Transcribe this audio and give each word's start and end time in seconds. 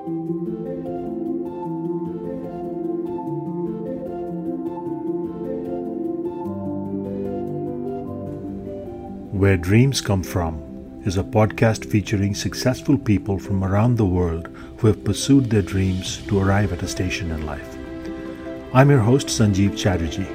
Where 0.00 0.06
Dreams 9.58 10.00
Come 10.00 10.22
From 10.22 11.02
is 11.04 11.18
a 11.18 11.22
podcast 11.22 11.84
featuring 11.84 12.34
successful 12.34 12.96
people 12.96 13.38
from 13.38 13.62
around 13.62 13.96
the 13.96 14.06
world 14.06 14.48
who 14.78 14.86
have 14.86 15.04
pursued 15.04 15.50
their 15.50 15.60
dreams 15.60 16.22
to 16.28 16.38
arrive 16.38 16.72
at 16.72 16.82
a 16.82 16.88
station 16.88 17.30
in 17.30 17.44
life. 17.44 17.76
I'm 18.72 18.88
your 18.88 19.00
host, 19.00 19.26
Sanjeev 19.26 19.76
Chatterjee. 19.76 20.26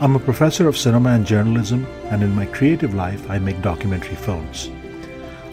I'm 0.00 0.14
a 0.14 0.20
professor 0.20 0.68
of 0.68 0.78
cinema 0.78 1.10
and 1.10 1.26
journalism, 1.26 1.84
and 2.10 2.22
in 2.22 2.32
my 2.32 2.46
creative 2.46 2.94
life, 2.94 3.28
I 3.28 3.40
make 3.40 3.60
documentary 3.60 4.14
films. 4.14 4.70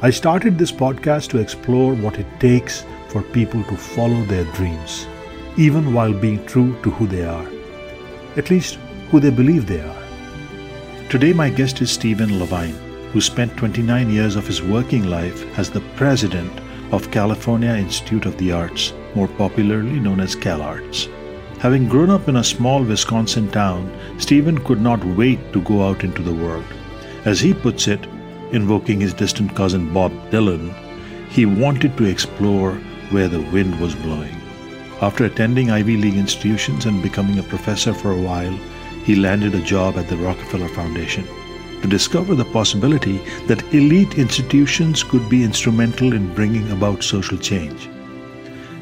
I 0.03 0.11
started 0.11 0.59
this 0.59 0.71
podcast 0.71 1.29
to 1.29 1.39
explore 1.39 1.95
what 1.95 2.19
it 2.19 2.27
takes 2.39 2.85
for 3.15 3.21
people 3.21 3.63
to 3.63 3.77
follow 3.77 4.21
their 4.23 4.43
dreams, 4.55 5.07
even 5.55 5.93
while 5.93 6.11
being 6.11 6.45
true 6.45 6.75
to 6.81 6.91
who 6.91 7.07
they 7.07 7.23
are, 7.23 7.47
at 8.35 8.49
least 8.49 8.77
who 9.09 9.21
they 9.21 9.29
believe 9.29 9.65
they 9.65 9.79
are. 9.79 10.03
Today, 11.07 11.31
my 11.31 11.49
guest 11.49 11.81
is 11.81 11.89
Steven 11.89 12.31
Lavine, 12.39 12.75
who 13.13 13.21
spent 13.21 13.55
29 13.55 14.09
years 14.09 14.35
of 14.35 14.45
his 14.45 14.61
working 14.61 15.05
life 15.05 15.45
as 15.57 15.69
the 15.69 15.85
president 15.95 16.51
of 16.91 17.09
California 17.09 17.69
Institute 17.69 18.25
of 18.25 18.37
the 18.37 18.51
Arts, 18.51 18.91
more 19.15 19.29
popularly 19.29 19.97
known 19.97 20.19
as 20.19 20.35
CalArts. 20.35 21.07
Having 21.59 21.87
grown 21.87 22.09
up 22.09 22.27
in 22.27 22.35
a 22.35 22.43
small 22.43 22.83
Wisconsin 22.83 23.49
town, 23.49 23.97
Steven 24.17 24.57
could 24.65 24.81
not 24.81 25.01
wait 25.21 25.53
to 25.53 25.61
go 25.61 25.87
out 25.87 26.03
into 26.03 26.21
the 26.21 26.35
world. 26.43 26.65
As 27.23 27.39
he 27.39 27.53
puts 27.53 27.87
it, 27.87 28.05
invoking 28.51 28.99
his 28.99 29.13
distant 29.13 29.55
cousin 29.55 29.93
Bob 29.93 30.11
Dylan, 30.31 30.73
he 31.29 31.45
wanted 31.45 31.95
to 31.95 32.03
explore 32.03 32.77
where 33.15 33.29
the 33.29 33.49
wind 33.53 33.79
was 33.79 33.95
blowing. 33.95 34.35
After 35.01 35.23
attending 35.23 35.71
Ivy 35.71 35.95
League 35.95 36.17
institutions 36.17 36.85
and 36.85 37.01
becoming 37.01 37.39
a 37.39 37.43
professor 37.43 37.93
for 37.93 38.11
a 38.11 38.21
while, 38.21 38.51
he 39.05 39.15
landed 39.15 39.55
a 39.55 39.61
job 39.61 39.95
at 39.95 40.09
the 40.09 40.17
Rockefeller 40.17 40.67
Foundation 40.67 41.25
to 41.81 41.87
discover 41.87 42.35
the 42.35 42.51
possibility 42.57 43.19
that 43.47 43.63
elite 43.73 44.17
institutions 44.17 45.01
could 45.01 45.29
be 45.29 45.45
instrumental 45.45 46.11
in 46.11 46.33
bringing 46.33 46.69
about 46.71 47.03
social 47.03 47.37
change. 47.37 47.87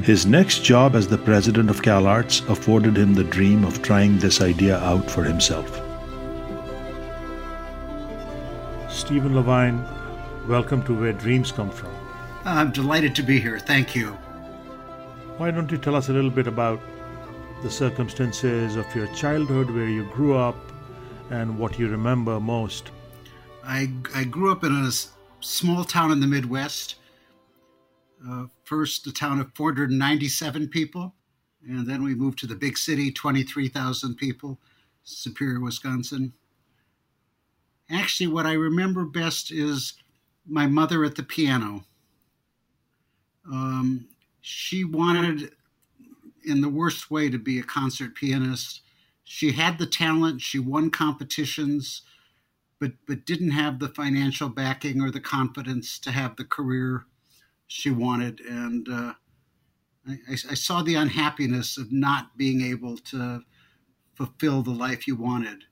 His 0.01 0.25
next 0.25 0.63
job 0.63 0.95
as 0.95 1.07
the 1.07 1.19
president 1.19 1.69
of 1.69 1.83
CalArts 1.83 2.49
afforded 2.49 2.97
him 2.97 3.13
the 3.13 3.23
dream 3.35 3.63
of 3.63 3.83
trying 3.83 4.17
this 4.17 4.41
idea 4.41 4.79
out 4.79 5.11
for 5.11 5.23
himself. 5.23 5.69
Steven 8.89 9.33
Lavine, 9.33 9.79
welcome 10.47 10.81
to 10.85 10.99
Where 10.99 11.13
Dreams 11.13 11.51
Come 11.51 11.69
From. 11.69 11.93
I'm 12.45 12.71
delighted 12.71 13.13
to 13.15 13.21
be 13.21 13.39
here. 13.39 13.59
Thank 13.59 13.95
you. 13.95 14.17
Why 15.37 15.49
don't 15.49 15.71
you 15.71 15.79
tell 15.79 15.95
us 15.95 16.09
a 16.09 16.13
little 16.13 16.29
bit 16.29 16.45
about 16.45 16.79
the 17.63 17.69
circumstances 17.69 18.75
of 18.75 18.93
your 18.95 19.07
childhood, 19.07 19.71
where 19.71 19.87
you 19.87 20.03
grew 20.11 20.35
up, 20.35 20.55
and 21.31 21.57
what 21.57 21.79
you 21.79 21.89
remember 21.89 22.39
most. 22.39 22.91
I, 23.65 23.89
I 24.13 24.25
grew 24.25 24.51
up 24.51 24.63
in 24.63 24.71
a 24.71 24.91
small 25.39 25.85
town 25.85 26.11
in 26.11 26.19
the 26.19 26.27
Midwest. 26.27 26.95
Uh, 28.29 28.45
first, 28.63 29.07
a 29.07 29.11
town 29.11 29.39
of 29.39 29.51
497 29.55 30.67
people, 30.67 31.15
and 31.67 31.87
then 31.87 32.03
we 32.03 32.13
moved 32.13 32.37
to 32.39 32.47
the 32.47 32.55
big 32.55 32.77
city, 32.77 33.11
23,000 33.11 34.15
people, 34.15 34.59
Superior, 35.03 35.59
Wisconsin. 35.59 36.33
Actually, 37.89 38.27
what 38.27 38.45
I 38.45 38.53
remember 38.53 39.03
best 39.03 39.51
is 39.51 39.93
my 40.45 40.67
mother 40.67 41.03
at 41.03 41.15
the 41.15 41.23
piano. 41.23 41.85
Um, 43.51 44.07
she 44.45 44.83
wanted 44.83 45.53
in 46.45 46.59
the 46.59 46.67
worst 46.67 47.09
way 47.09 47.29
to 47.29 47.37
be 47.37 47.59
a 47.59 47.63
concert 47.63 48.13
pianist. 48.13 48.81
She 49.23 49.53
had 49.53 49.79
the 49.79 49.85
talent, 49.85 50.41
she 50.41 50.59
won 50.59 50.91
competitions, 50.91 52.01
but 52.77 52.91
but 53.07 53.25
didn't 53.25 53.51
have 53.51 53.79
the 53.79 53.87
financial 53.87 54.49
backing 54.49 55.01
or 55.01 55.11
the 55.11 55.21
confidence 55.21 55.97
to 55.99 56.11
have 56.11 56.35
the 56.35 56.43
career 56.43 57.05
she 57.67 57.89
wanted. 57.89 58.41
And 58.41 58.89
uh, 58.89 59.13
I, 60.05 60.33
I 60.33 60.55
saw 60.55 60.83
the 60.83 60.95
unhappiness 60.95 61.77
of 61.77 61.93
not 61.93 62.35
being 62.35 62.61
able 62.61 62.97
to 62.97 63.43
fulfill 64.13 64.61
the 64.61 64.71
life 64.71 65.07
you 65.07 65.15
wanted. 65.15 65.63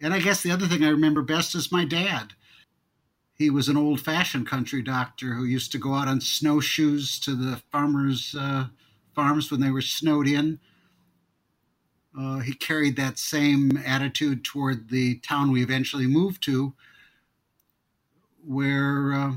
And 0.00 0.14
I 0.14 0.20
guess 0.20 0.42
the 0.42 0.50
other 0.50 0.66
thing 0.66 0.82
I 0.82 0.88
remember 0.88 1.20
best 1.20 1.54
is 1.54 1.70
my 1.70 1.84
dad. 1.84 2.32
He 3.36 3.50
was 3.50 3.68
an 3.68 3.76
old 3.76 4.00
fashioned 4.00 4.46
country 4.46 4.80
doctor 4.80 5.34
who 5.34 5.44
used 5.44 5.70
to 5.72 5.78
go 5.78 5.92
out 5.92 6.08
on 6.08 6.22
snowshoes 6.22 7.20
to 7.20 7.34
the 7.34 7.60
farmers' 7.70 8.34
uh, 8.34 8.68
farms 9.14 9.50
when 9.50 9.60
they 9.60 9.70
were 9.70 9.82
snowed 9.82 10.26
in. 10.26 10.58
Uh, 12.18 12.38
he 12.38 12.54
carried 12.54 12.96
that 12.96 13.18
same 13.18 13.76
attitude 13.84 14.42
toward 14.42 14.88
the 14.88 15.18
town 15.18 15.52
we 15.52 15.62
eventually 15.62 16.06
moved 16.06 16.42
to, 16.44 16.72
where 18.42 19.12
uh, 19.12 19.32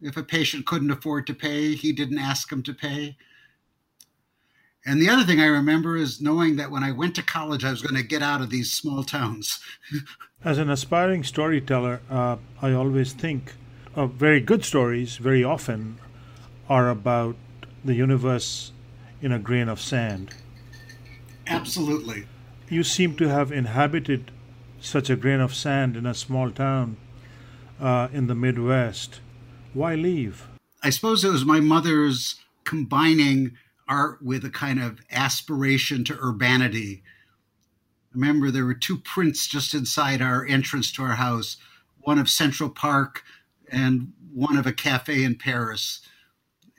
if 0.00 0.16
a 0.16 0.22
patient 0.22 0.64
couldn't 0.64 0.92
afford 0.92 1.26
to 1.26 1.34
pay, 1.34 1.74
he 1.74 1.92
didn't 1.92 2.18
ask 2.18 2.52
him 2.52 2.62
to 2.62 2.72
pay. 2.72 3.16
And 4.86 5.00
the 5.00 5.10
other 5.10 5.24
thing 5.24 5.40
I 5.40 5.46
remember 5.46 5.96
is 5.96 6.20
knowing 6.20 6.56
that 6.56 6.70
when 6.70 6.82
I 6.82 6.90
went 6.90 7.14
to 7.16 7.22
college, 7.22 7.64
I 7.64 7.70
was 7.70 7.82
going 7.82 8.00
to 8.00 8.06
get 8.06 8.22
out 8.22 8.40
of 8.40 8.50
these 8.50 8.72
small 8.72 9.04
towns. 9.04 9.60
As 10.44 10.56
an 10.56 10.70
aspiring 10.70 11.22
storyteller, 11.22 12.00
uh, 12.08 12.36
I 12.62 12.72
always 12.72 13.12
think 13.12 13.52
of 13.94 14.12
very 14.12 14.40
good 14.40 14.64
stories, 14.64 15.16
very 15.16 15.44
often, 15.44 15.98
are 16.68 16.88
about 16.88 17.36
the 17.84 17.94
universe 17.94 18.72
in 19.20 19.32
a 19.32 19.38
grain 19.38 19.68
of 19.68 19.80
sand. 19.80 20.30
Absolutely. 21.46 22.26
You 22.68 22.82
seem 22.84 23.16
to 23.16 23.28
have 23.28 23.52
inhabited 23.52 24.30
such 24.80 25.10
a 25.10 25.16
grain 25.16 25.40
of 25.40 25.54
sand 25.54 25.96
in 25.96 26.06
a 26.06 26.14
small 26.14 26.50
town 26.50 26.96
uh, 27.80 28.08
in 28.12 28.28
the 28.28 28.34
Midwest. 28.34 29.20
Why 29.74 29.94
leave? 29.94 30.46
I 30.82 30.90
suppose 30.90 31.24
it 31.24 31.30
was 31.30 31.44
my 31.44 31.60
mother's 31.60 32.36
combining 32.64 33.56
art 33.90 34.22
with 34.22 34.44
a 34.44 34.50
kind 34.50 34.80
of 34.80 35.00
aspiration 35.10 36.04
to 36.04 36.18
urbanity. 36.22 37.02
I 38.12 38.14
remember, 38.14 38.50
there 38.50 38.64
were 38.64 38.74
two 38.74 38.98
prints 38.98 39.46
just 39.46 39.74
inside 39.74 40.22
our 40.22 40.46
entrance 40.46 40.90
to 40.92 41.02
our 41.02 41.16
house 41.16 41.58
one 42.02 42.18
of 42.18 42.30
Central 42.30 42.70
Park 42.70 43.22
and 43.70 44.14
one 44.32 44.56
of 44.56 44.66
a 44.66 44.72
cafe 44.72 45.22
in 45.22 45.34
Paris 45.34 46.00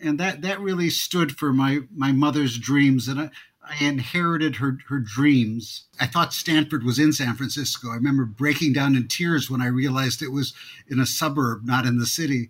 and 0.01 0.19
that 0.19 0.41
that 0.41 0.59
really 0.59 0.89
stood 0.89 1.37
for 1.37 1.53
my 1.53 1.81
my 1.95 2.11
mother's 2.11 2.57
dreams 2.57 3.07
and 3.07 3.19
I, 3.19 3.29
I 3.63 3.83
inherited 3.83 4.57
her 4.57 4.79
her 4.87 4.99
dreams. 4.99 5.85
I 5.99 6.07
thought 6.07 6.33
Stanford 6.33 6.83
was 6.83 6.99
in 6.99 7.13
San 7.13 7.35
Francisco. 7.35 7.91
I 7.91 7.95
remember 7.95 8.25
breaking 8.25 8.73
down 8.73 8.95
in 8.95 9.07
tears 9.07 9.49
when 9.49 9.61
I 9.61 9.67
realized 9.67 10.21
it 10.21 10.31
was 10.31 10.53
in 10.87 10.99
a 10.99 11.05
suburb, 11.05 11.63
not 11.63 11.85
in 11.85 11.99
the 11.99 12.05
city. 12.05 12.49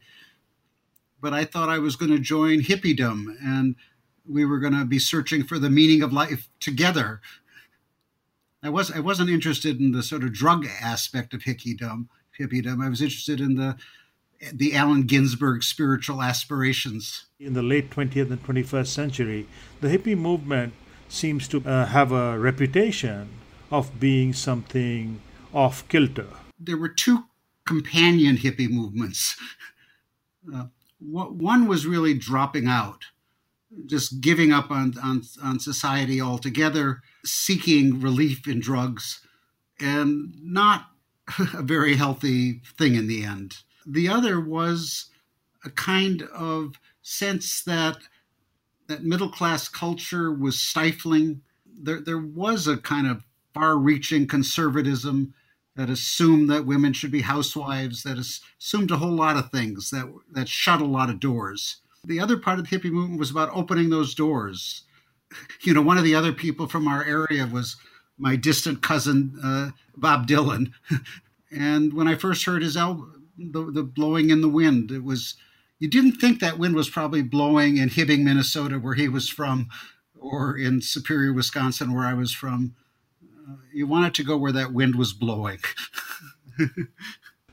But 1.22 1.34
I 1.34 1.46
thought 1.46 1.70
I 1.70 1.80
was 1.80 1.96
going 1.96 2.12
to 2.12 2.20
join 2.20 2.62
hippiedom 2.62 3.36
and 3.44 3.76
we 4.28 4.46
were 4.46 4.60
going 4.60 4.74
to 4.74 4.86
be 4.86 5.00
searching 5.00 5.44
for 5.44 5.60
the 5.60 5.70
meaning 5.70 6.02
of 6.02 6.14
life 6.14 6.48
together. 6.60 7.22
I 8.64 8.70
was 8.70 8.92
I 8.92 9.00
wasn't 9.00 9.30
interested 9.30 9.80
in 9.80 9.92
the 9.92 10.04
sort 10.04 10.24
of 10.24 10.34
drug 10.34 10.68
aspect 10.82 11.34
of 11.34 11.42
hippiedom. 11.42 12.08
Hippiedom. 12.40 12.84
I 12.84 12.90
was 12.90 13.02
interested 13.02 13.42
in 13.42 13.56
the 13.56 13.76
the 14.54 14.76
Allen 14.76 15.04
Ginsberg 15.04 15.64
spiritual 15.64 16.22
aspirations. 16.22 17.26
In 17.40 17.54
the 17.54 17.62
late 17.62 17.90
20th 17.90 18.32
and 18.32 18.44
21st 18.44 18.88
century, 18.88 19.48
the 19.82 19.88
hippie 19.88 20.18
movement 20.18 20.74
seems 21.10 21.48
to 21.50 21.64
uh, 21.66 21.86
have 21.86 22.12
a 22.12 22.40
reputation 22.40 23.30
of 23.70 24.00
being 24.00 24.34
something 24.34 25.22
off 25.54 25.88
kilter. 25.90 26.28
There 26.60 26.78
were 26.78 26.90
two 26.90 27.26
companion 27.66 28.38
hippie 28.38 28.70
movements. 28.70 29.36
Uh, 30.54 30.66
one 31.00 31.68
was 31.68 31.86
really 31.86 32.14
dropping 32.14 32.68
out, 32.68 33.06
just 33.86 34.22
giving 34.22 34.52
up 34.52 34.72
on, 34.72 34.94
on, 35.04 35.24
on 35.44 35.60
society 35.60 36.22
altogether, 36.22 37.02
seeking 37.26 38.00
relief 38.02 38.48
in 38.48 38.60
drugs, 38.60 39.22
and 39.80 40.34
not 40.42 40.88
a 41.54 41.62
very 41.62 41.96
healthy 41.96 42.62
thing 42.78 42.96
in 42.96 43.08
the 43.08 43.24
end. 43.24 43.58
The 43.86 44.08
other 44.10 44.40
was 44.40 45.10
a 45.66 45.70
kind 45.70 46.24
of 46.34 46.76
sense 47.02 47.64
that 47.64 47.98
that 48.88 49.04
middle 49.04 49.30
class 49.30 49.68
culture 49.70 50.32
was 50.32 50.60
stifling. 50.60 51.42
There, 51.66 52.02
there 52.02 52.20
was 52.20 52.68
a 52.68 52.78
kind 52.78 53.08
of 53.08 53.24
far 53.54 53.78
reaching 53.78 54.28
conservatism 54.28 55.34
that 55.76 55.90
assumed 55.90 56.50
that 56.50 56.66
women 56.66 56.94
should 56.94 57.12
be 57.12 57.22
housewives, 57.22 58.04
that 58.04 58.18
assumed 58.18 58.92
a 58.92 58.98
whole 58.98 59.12
lot 59.16 59.38
of 59.38 59.50
things, 59.52 59.90
that, 59.90 60.14
that 60.32 60.50
shut 60.50 60.82
a 60.82 60.86
lot 60.86 61.10
of 61.10 61.20
doors. 61.20 61.78
The 62.06 62.20
other 62.20 62.38
part 62.38 62.60
of 62.60 62.68
the 62.68 62.78
hippie 62.78 62.92
movement 62.92 63.20
was 63.20 63.32
about 63.32 63.52
opening 63.54 63.90
those 63.90 64.16
doors. 64.16 64.84
You 65.62 65.74
know, 65.74 65.82
one 65.82 65.98
of 65.98 66.04
the 66.04 66.14
other 66.14 66.34
people 66.34 66.68
from 66.68 66.90
our 66.90 67.06
area 67.06 67.48
was 67.48 67.78
my 68.18 68.36
distant 68.36 68.82
cousin, 68.82 69.40
uh, 69.42 69.70
Bob 69.96 70.28
Dylan. 70.28 70.74
and 71.52 71.94
when 71.94 72.06
I 72.06 72.16
first 72.16 72.44
heard 72.44 72.64
his 72.64 72.76
album, 72.76 73.22
the, 73.38 73.72
the 73.72 73.84
blowing 73.84 74.30
in 74.30 74.42
the 74.42 74.50
wind. 74.50 74.92
It 74.92 75.04
was 75.04 75.36
you 75.80 75.88
didn't 75.88 76.14
think 76.14 76.40
that 76.40 76.60
wind 76.60 76.76
was 76.76 76.90
probably 76.90 77.24
blowing 77.24 77.78
in 77.78 77.90
Hibbing, 77.90 78.24
Minnesota, 78.24 78.78
where 78.78 78.94
he 78.94 79.10
was 79.10 79.30
from, 79.30 79.68
or 80.20 80.56
in 80.56 80.82
Superior, 80.82 81.34
Wisconsin, 81.34 81.94
where 81.94 82.06
I 82.06 82.14
was 82.14 82.32
from. 82.32 82.76
Uh, 83.24 83.56
you 83.74 83.88
wanted 83.88 84.14
to 84.16 84.24
go 84.24 84.38
where 84.38 84.52
that 84.52 84.74
wind 84.74 84.96
was 84.96 85.14
blowing. 85.14 85.58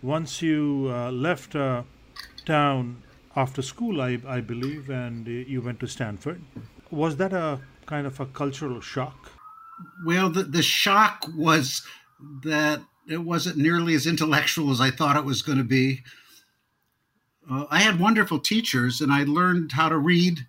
Once 0.03 0.43
you 0.43 0.89
uh, 0.91 1.11
left 1.11 1.56
uh, 1.56 1.85
town 2.45 3.03
after 3.38 3.62
school, 3.62 4.00
I, 4.00 4.19
I 4.26 4.40
believe, 4.40 4.90
and 4.90 5.26
uh, 5.26 5.31
you 5.31 5.62
went 5.62 5.79
to 5.81 5.87
Stanford, 5.87 6.43
was 6.90 7.17
that 7.19 7.32
a 7.32 7.61
kind 7.87 8.05
of 8.06 8.19
a 8.19 8.26
cultural 8.26 8.81
shock? 8.81 9.31
Well, 10.05 10.29
the, 10.29 10.43
the 10.43 10.62
shock 10.62 11.25
was 11.37 11.82
that 12.43 12.81
it 13.08 13.19
wasn't 13.19 13.56
nearly 13.56 13.94
as 13.94 14.06
intellectual 14.08 14.73
as 14.73 14.81
I 14.81 14.90
thought 14.90 15.17
it 15.17 15.25
was 15.25 15.43
going 15.43 15.58
to 15.58 15.64
be. 15.64 16.02
Uh, 17.49 17.67
I 17.70 17.79
had 17.79 18.00
wonderful 18.00 18.40
teachers, 18.40 19.00
and 19.00 19.12
I 19.12 19.23
learned 19.23 19.70
how 19.73 19.88
to 19.88 19.96
read, 19.96 20.46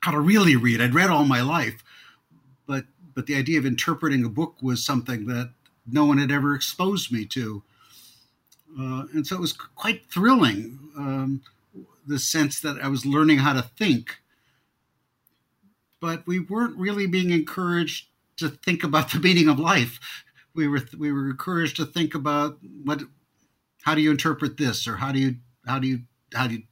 how 0.00 0.12
to 0.12 0.20
really 0.20 0.54
read. 0.54 0.80
I'd 0.80 0.94
read 0.94 1.10
all 1.10 1.24
my 1.24 1.42
life, 1.42 1.82
but 2.66 2.84
but 3.14 3.26
the 3.26 3.36
idea 3.36 3.58
of 3.58 3.66
interpreting 3.66 4.24
a 4.24 4.28
book 4.28 4.54
was 4.62 4.84
something 4.84 5.26
that 5.26 5.50
no 5.86 6.04
one 6.04 6.18
had 6.18 6.30
ever 6.30 6.54
exposed 6.54 7.12
me 7.12 7.24
to, 7.26 7.62
uh, 8.80 9.04
and 9.12 9.26
so 9.26 9.36
it 9.36 9.40
was 9.40 9.52
quite 9.52 10.06
thrilling. 10.06 10.78
Um, 10.96 11.42
the 12.06 12.18
sense 12.18 12.60
that 12.60 12.80
I 12.82 12.88
was 12.88 13.06
learning 13.06 13.38
how 13.38 13.52
to 13.52 13.62
think, 13.62 14.18
but 16.00 16.26
we 16.26 16.38
weren't 16.38 16.76
really 16.76 17.06
being 17.06 17.30
encouraged 17.30 18.08
to 18.36 18.48
think 18.48 18.84
about 18.84 19.10
the 19.12 19.20
meaning 19.20 19.48
of 19.48 19.58
life. 19.58 20.00
We 20.54 20.68
were 20.68 20.82
we 20.96 21.12
were 21.12 21.30
encouraged 21.30 21.76
to 21.76 21.86
think 21.86 22.14
about 22.14 22.58
what, 22.84 23.02
how 23.82 23.94
do 23.94 24.00
you 24.00 24.10
interpret 24.10 24.56
this, 24.56 24.86
or 24.86 24.96
how 24.96 25.12
do 25.12 25.18
you 25.18 25.36
how 25.66 25.78
do 25.78 25.88
you 25.88 26.00
how 26.34 26.46
do 26.46 26.54
you 26.54 26.62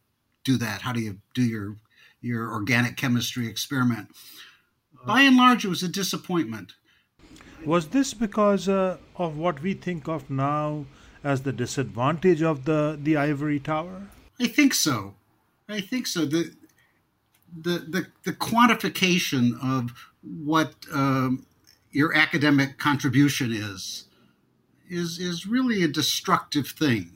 do 0.44 0.56
that? 0.58 0.82
How 0.82 0.92
do 0.92 1.00
you 1.00 1.18
do 1.34 1.42
your 1.42 1.76
your 2.20 2.52
organic 2.52 2.96
chemistry 2.96 3.48
experiment? 3.48 4.08
By 5.04 5.22
and 5.22 5.36
large, 5.36 5.64
it 5.64 5.68
was 5.68 5.82
a 5.82 5.88
disappointment. 5.88 6.74
Was 7.64 7.88
this 7.88 8.14
because 8.14 8.68
uh, 8.68 8.98
of 9.16 9.36
what 9.36 9.62
we 9.62 9.74
think 9.74 10.08
of 10.08 10.30
now 10.30 10.86
as 11.24 11.42
the 11.42 11.52
disadvantage 11.52 12.42
of 12.42 12.64
the 12.64 12.98
the 13.00 13.16
ivory 13.16 13.60
tower? 13.60 14.08
I 14.40 14.46
think 14.46 14.74
so. 14.74 15.14
I 15.68 15.80
think 15.80 16.06
so. 16.06 16.24
The 16.26 16.54
the 17.56 17.78
the, 17.80 18.06
the 18.24 18.32
quantification 18.32 19.52
of 19.62 19.92
what 20.22 20.74
um, 20.92 21.46
your 21.90 22.14
academic 22.16 22.78
contribution 22.78 23.52
is 23.52 24.06
is 24.90 25.18
is 25.18 25.46
really 25.46 25.82
a 25.82 25.88
destructive 25.88 26.68
thing 26.68 27.12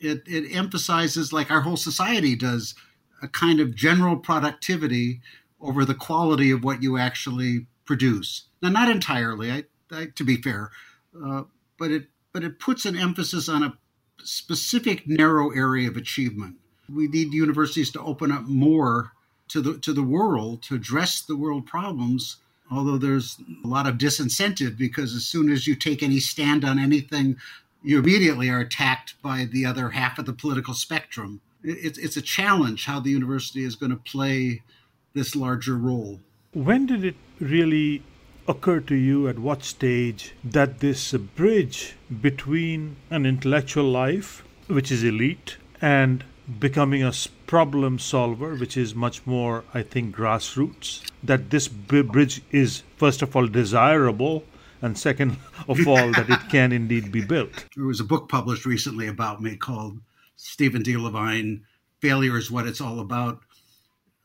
it, 0.00 0.22
it 0.26 0.54
emphasizes, 0.54 1.32
like 1.32 1.50
our 1.50 1.62
whole 1.62 1.76
society 1.76 2.36
does, 2.36 2.74
a 3.22 3.28
kind 3.28 3.60
of 3.60 3.74
general 3.74 4.16
productivity 4.16 5.20
over 5.60 5.84
the 5.84 5.94
quality 5.94 6.50
of 6.50 6.64
what 6.64 6.82
you 6.82 6.98
actually 6.98 7.66
produce. 7.84 8.48
Now, 8.62 8.68
not 8.68 8.90
entirely, 8.90 9.50
I, 9.50 9.64
I, 9.90 10.06
to 10.16 10.24
be 10.24 10.36
fair, 10.36 10.70
uh, 11.24 11.42
but 11.78 11.90
it 11.90 12.08
but 12.32 12.44
it 12.44 12.60
puts 12.60 12.84
an 12.84 12.96
emphasis 12.98 13.48
on 13.48 13.62
a 13.62 13.72
specific 14.22 15.08
narrow 15.08 15.50
area 15.50 15.88
of 15.88 15.96
achievement. 15.96 16.56
We 16.92 17.08
need 17.08 17.32
universities 17.32 17.90
to 17.92 18.00
open 18.00 18.30
up 18.30 18.44
more 18.44 19.12
to 19.48 19.60
the 19.60 19.78
to 19.78 19.92
the 19.92 20.02
world 20.02 20.62
to 20.64 20.74
address 20.74 21.20
the 21.20 21.36
world 21.36 21.66
problems. 21.66 22.36
Although 22.70 22.98
there's 22.98 23.38
a 23.64 23.68
lot 23.68 23.86
of 23.86 23.96
disincentive 23.96 24.76
because 24.76 25.14
as 25.14 25.24
soon 25.24 25.52
as 25.52 25.68
you 25.68 25.76
take 25.76 26.02
any 26.02 26.18
stand 26.18 26.64
on 26.64 26.80
anything 26.80 27.36
you 27.86 28.00
immediately 28.00 28.48
are 28.48 28.58
attacked 28.58 29.14
by 29.22 29.44
the 29.44 29.64
other 29.64 29.90
half 29.90 30.18
of 30.18 30.26
the 30.26 30.32
political 30.32 30.74
spectrum. 30.74 31.40
It's, 31.62 31.98
it's 31.98 32.16
a 32.16 32.22
challenge 32.22 32.84
how 32.84 32.98
the 32.98 33.10
university 33.10 33.62
is 33.62 33.76
going 33.76 33.90
to 33.90 33.96
play 33.96 34.62
this 35.14 35.36
larger 35.36 35.76
role. 35.76 36.18
When 36.52 36.86
did 36.86 37.04
it 37.04 37.14
really 37.38 38.02
occur 38.48 38.80
to 38.80 38.94
you 38.96 39.28
at 39.28 39.38
what 39.38 39.62
stage 39.62 40.34
that 40.42 40.80
this 40.80 41.12
bridge 41.12 41.94
between 42.20 42.96
an 43.08 43.24
intellectual 43.24 43.84
life, 43.84 44.44
which 44.66 44.90
is 44.90 45.04
elite, 45.04 45.56
and 45.80 46.24
becoming 46.46 47.02
a 47.02 47.12
problem 47.46 47.98
solver, 47.98 48.54
which 48.54 48.76
is 48.76 48.94
much 48.94 49.26
more, 49.26 49.64
I 49.74 49.82
think, 49.82 50.14
grassroots, 50.14 51.02
that 51.22 51.50
this 51.50 51.68
bridge 51.68 52.42
is, 52.50 52.82
first 52.96 53.22
of 53.22 53.34
all, 53.34 53.46
desirable 53.46 54.44
and 54.82 54.96
second 54.98 55.36
of 55.68 55.86
all, 55.86 56.12
that 56.12 56.30
it 56.30 56.48
can 56.48 56.72
indeed 56.72 57.10
be 57.10 57.24
built. 57.24 57.66
There 57.74 57.86
was 57.86 58.00
a 58.00 58.04
book 58.04 58.28
published 58.28 58.66
recently 58.66 59.08
about 59.08 59.42
me 59.42 59.56
called 59.56 60.00
Steven 60.36 60.82
D. 60.82 60.94
Lavine 60.94 61.62
Failure 62.00 62.36
is 62.36 62.50
What 62.50 62.66
It's 62.66 62.80
All 62.80 63.00
About, 63.00 63.40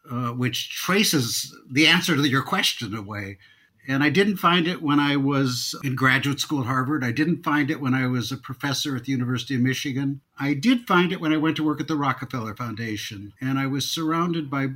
uh, 0.10 0.30
which 0.30 0.70
traces 0.70 1.56
the 1.72 1.88
answer 1.88 2.16
to 2.16 2.28
your 2.28 2.44
question 2.44 2.96
away. 2.96 3.38
And 3.88 4.04
I 4.04 4.10
didn't 4.10 4.38
find 4.38 4.68
it 4.68 4.82
when 4.82 5.00
I 5.00 5.16
was 5.16 5.76
in 5.84 5.96
graduate 5.96 6.40
school 6.40 6.62
at 6.62 6.68
Harvard. 6.68 7.04
I 7.04 7.12
didn't 7.12 7.44
find 7.44 7.72
it 7.72 7.82
when 7.82 7.94
I 7.94 8.08
was 8.08 8.32
a 8.32 8.38
professor 8.38 8.96
at 8.96 9.06
the 9.06 9.12
University 9.12 9.56
of 9.56 9.62
Michigan. 9.62 10.22
I 10.40 10.54
did 10.54 10.88
find 10.88 11.12
it 11.12 11.20
when 11.20 11.34
I 11.34 11.38
went 11.38 11.58
to 11.58 11.64
work 11.64 11.82
at 11.82 11.88
the 11.88 11.96
Rockefeller 11.96 12.56
Foundation. 12.56 13.34
And 13.42 13.58
I 13.58 13.66
was 13.66 13.90
surrounded 13.90 14.50
by, 14.52 14.68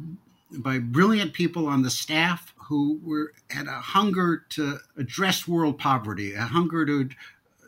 by 0.52 0.80
brilliant 0.80 1.34
people 1.34 1.68
on 1.68 1.84
the 1.84 1.92
staff 1.92 2.54
who 2.68 3.00
were 3.04 3.34
had 3.52 3.68
a 3.68 3.74
hunger 3.74 4.44
to 4.50 4.80
address 4.98 5.48
world 5.48 5.78
poverty, 5.78 6.34
a 6.34 6.42
hunger 6.42 6.86
to, 6.86 7.10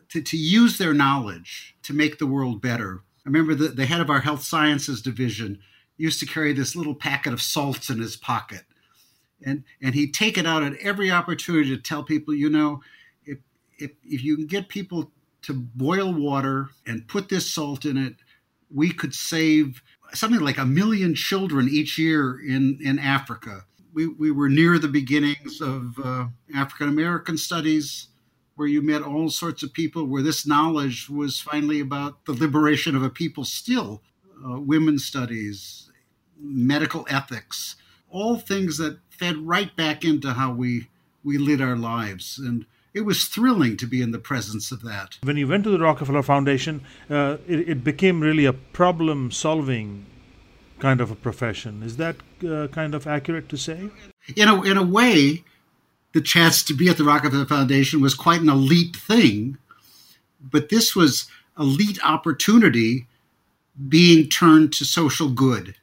to, 0.10 0.22
to 0.22 0.38
use 0.38 0.78
their 0.78 0.94
knowledge 0.94 1.76
to 1.84 1.94
make 1.94 2.18
the 2.18 2.26
world 2.26 2.62
better. 2.62 3.02
I 3.26 3.30
remember 3.30 3.54
the, 3.54 3.68
the 3.68 3.86
head 3.86 4.02
of 4.02 4.10
our 4.10 4.22
health 4.22 4.44
sciences 4.44 5.02
division 5.02 5.60
used 5.98 6.20
to 6.20 6.26
carry 6.26 6.54
this 6.54 6.76
little 6.76 6.96
packet 6.96 7.34
of 7.34 7.42
salts 7.42 7.90
in 7.90 8.00
his 8.00 8.16
pocket. 8.16 8.64
And, 9.46 9.64
and 9.82 9.94
he'd 9.94 10.14
take 10.14 10.38
it 10.38 10.46
out 10.46 10.64
at 10.64 10.78
every 10.78 11.12
opportunity 11.12 11.70
to 11.76 11.82
tell 11.82 12.04
people, 12.04 12.34
you 12.34 12.50
know, 12.50 12.82
if, 13.26 13.38
if, 13.78 13.92
if 14.04 14.24
you 14.24 14.36
can 14.36 14.48
get 14.48 14.68
people 14.68 15.12
to 15.44 15.54
boil 15.54 16.14
water 16.14 16.70
and 16.86 17.08
put 17.08 17.30
this 17.30 17.52
salt 17.52 17.86
in 17.86 17.98
it, 17.98 18.16
we 18.74 18.92
could 18.92 19.14
save 19.14 19.82
something 20.14 20.42
like 20.42 20.58
a 20.58 20.66
million 20.66 21.14
children 21.16 21.70
each 21.70 21.98
year 21.98 22.40
in, 22.40 22.80
in 22.82 23.00
Africa. 23.00 23.66
We, 23.94 24.08
we 24.08 24.32
were 24.32 24.50
near 24.50 24.78
the 24.80 24.88
beginnings 24.88 25.62
of 25.62 25.98
uh, 26.04 26.28
African 26.56 26.90
American 26.90 27.38
studies, 27.38 28.08
where 28.56 28.68
you 28.68 28.82
met 28.82 29.04
all 29.04 29.30
sorts 29.30 29.64
of 29.64 29.74
people, 29.74 30.06
where 30.06 30.24
this 30.24 30.48
knowledge 30.48 31.10
was 31.10 31.40
finally 31.40 31.80
about 31.80 32.26
the 32.26 32.34
liberation 32.34 32.96
of 32.96 33.04
a 33.04 33.10
people 33.10 33.44
still, 33.44 34.02
uh, 34.46 34.60
women's 34.60 35.06
studies, 35.06 35.92
medical 36.40 37.06
ethics, 37.10 37.76
all 38.10 38.38
things 38.38 38.78
that 38.78 39.00
fed 39.18 39.38
right 39.38 39.76
back 39.76 40.04
into 40.04 40.34
how 40.34 40.52
we, 40.52 40.88
we 41.24 41.38
lit 41.38 41.62
our 41.62 41.76
lives. 41.76 42.38
And 42.38 42.66
it 42.94 43.02
was 43.02 43.26
thrilling 43.26 43.78
to 43.78 43.86
be 43.86 44.02
in 44.02 44.12
the 44.12 44.20
presence 44.20 44.72
of 44.72 44.82
that. 44.84 45.18
When 45.24 45.38
you 45.38 45.48
went 45.48 45.64
to 45.66 45.70
the 45.70 45.80
Rockefeller 45.80 46.24
Foundation, 46.24 46.82
uh, 47.10 47.38
it, 47.48 47.70
it 47.70 47.84
became 47.84 48.22
really 48.22 48.46
a 48.46 48.54
problem 48.54 49.32
solving 49.32 50.06
kind 50.80 51.02
of 51.02 51.12
a 51.12 51.16
profession. 51.16 51.84
Is 51.84 51.98
that 51.98 52.16
uh, 52.48 52.68
kind 52.68 52.94
of 52.96 53.08
accurate 53.08 53.50
to 53.50 53.58
say? 53.58 53.90
In 54.36 54.48
a, 54.48 54.62
in 54.64 54.78
a 54.78 54.84
way, 54.84 55.44
the 56.14 56.22
chance 56.22 56.64
to 56.64 56.74
be 56.74 56.90
at 56.90 56.98
the 56.98 57.04
Rockefeller 57.04 57.46
Foundation 57.46 58.02
was 58.02 58.14
quite 58.14 58.42
an 58.42 58.50
elite 58.50 58.96
thing, 58.96 59.58
but 60.42 60.70
this 60.70 60.96
was 60.96 61.28
elite 61.60 62.00
opportunity 62.04 63.08
being 63.88 64.30
turned 64.30 64.74
to 64.74 64.86
social 64.86 65.30
good. 65.30 65.76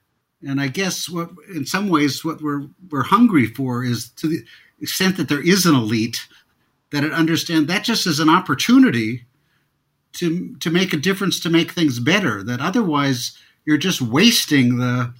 And 0.47 0.61
I 0.61 0.69
guess 0.69 1.09
what, 1.09 1.31
in 1.55 1.67
some 1.67 1.89
ways, 1.89 2.25
what 2.25 2.43
we're 2.43 2.67
we're 2.91 3.05
hungry 3.05 3.47
for 3.47 3.85
is 3.85 4.11
to 4.17 4.29
the 4.29 4.45
extent 4.81 5.17
that 5.17 5.29
there 5.29 5.43
is 5.43 5.67
an 5.67 5.75
elite, 5.75 6.27
that 6.91 7.05
it 7.05 7.13
understand 7.13 7.69
that 7.69 7.85
just 7.85 8.07
as 8.07 8.21
an 8.21 8.29
opportunity 8.29 9.25
to 10.15 10.57
to 10.57 10.71
make 10.71 10.93
a 10.93 10.97
difference, 10.99 11.41
to 11.41 11.51
make 11.51 11.73
things 11.73 11.99
better. 11.99 12.43
That 12.43 12.61
otherwise 12.61 13.37
you're 13.65 13.79
just 13.79 14.01
wasting 14.01 14.79
the 14.79 15.13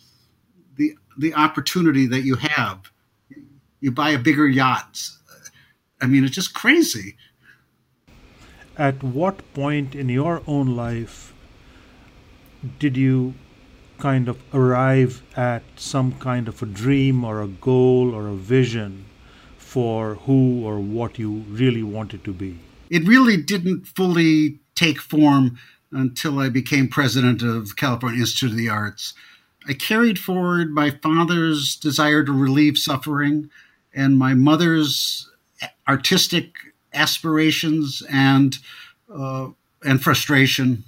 the 0.77 0.97
the 1.19 1.35
opportunity 1.35 2.07
that 2.07 2.23
you 2.23 2.37
have. 2.37 2.91
You 3.81 3.93
buy 3.93 4.11
a 4.11 4.19
bigger 4.19 4.49
yacht. 4.49 5.09
I 6.01 6.07
mean, 6.07 6.25
it's 6.25 6.35
just 6.35 6.55
crazy. 6.55 7.17
At 8.77 9.03
what 9.03 9.55
point 9.55 9.95
in 9.95 10.09
your 10.09 10.43
own 10.47 10.75
life 10.75 11.33
did 12.79 12.97
you 12.97 13.35
kind 13.99 14.29
of 14.29 14.39
arrive 14.53 15.23
at 15.37 15.63
some 15.77 16.13
kind 16.19 16.49
of 16.49 16.63
a 16.63 16.67
dream 16.67 17.25
or 17.25 17.41
a 17.43 17.49
goal 17.49 18.15
or 18.15 18.29
a 18.29 18.35
vision 18.35 19.07
for 19.57 20.17
who 20.27 20.65
or 20.65 20.79
what 20.79 21.19
you 21.19 21.45
really 21.49 21.83
wanted 21.83 22.25
to 22.25 22.33
be? 22.33 22.59
It 22.91 23.07
really 23.07 23.37
didn't 23.37 23.87
fully 23.87 24.59
take 24.75 25.01
form 25.01 25.59
until 25.91 26.39
I 26.39 26.49
became 26.49 26.89
president 26.89 27.43
of 27.43 27.77
California 27.77 28.21
Institute 28.21 28.51
of 28.51 28.57
the 28.57 28.69
Arts. 28.69 29.15
I 29.67 29.73
carried 29.73 30.19
forward 30.19 30.71
my 30.71 30.91
father's 30.91 31.77
desire 31.77 32.23
to 32.25 32.33
relieve 32.33 32.77
suffering 32.77 33.51
and 33.95 34.19
my 34.19 34.35
mother's 34.35 35.31
artistic 35.89 36.55
aspirations 36.93 38.03
and 38.11 38.59
uh, 39.13 39.49
and 39.85 40.03
frustration. 40.03 40.85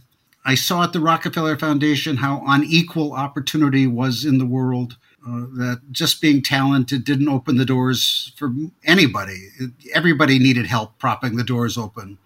I 0.47 0.55
saw 0.55 0.85
at 0.85 0.93
the 0.93 1.01
Rockefeller 1.01 1.59
Foundation 1.59 2.19
how 2.19 2.43
unequal 2.47 3.13
opportunity 3.13 3.87
was 3.89 4.25
in 4.25 4.39
the 4.39 4.47
world. 4.47 4.97
Uh, 5.27 5.47
that 5.57 5.81
just 5.91 6.21
being 6.21 6.41
talented 6.41 7.03
didn't 7.05 7.29
open 7.29 7.57
the 7.57 7.65
doors 7.65 8.33
for 8.37 8.55
anybody. 8.85 9.49
Everybody 9.93 10.39
needed 10.39 10.67
help 10.67 10.97
propping 11.01 11.35
the 11.35 11.43
doors 11.43 11.77
open. 11.77 12.19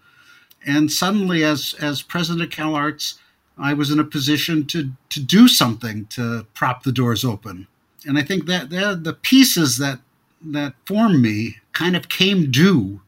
And 0.67 0.91
suddenly, 0.91 1.43
as 1.43 1.73
as 1.79 2.03
president 2.03 2.43
of 2.43 2.49
CalArts, 2.51 3.17
I 3.57 3.73
was 3.73 3.89
in 3.89 3.99
a 3.99 4.03
position 4.03 4.67
to 4.67 4.91
to 5.09 5.19
do 5.19 5.47
something 5.47 6.05
to 6.07 6.45
prop 6.53 6.83
the 6.83 6.91
doors 6.91 7.25
open. 7.25 7.65
And 8.05 8.19
I 8.19 8.21
think 8.21 8.45
that 8.45 8.69
the 8.69 9.17
pieces 9.19 9.79
that 9.79 9.99
that 10.43 10.75
formed 10.85 11.21
me 11.21 11.57
kind 11.73 11.95
of 11.95 12.07
came 12.07 12.51
due 12.51 13.01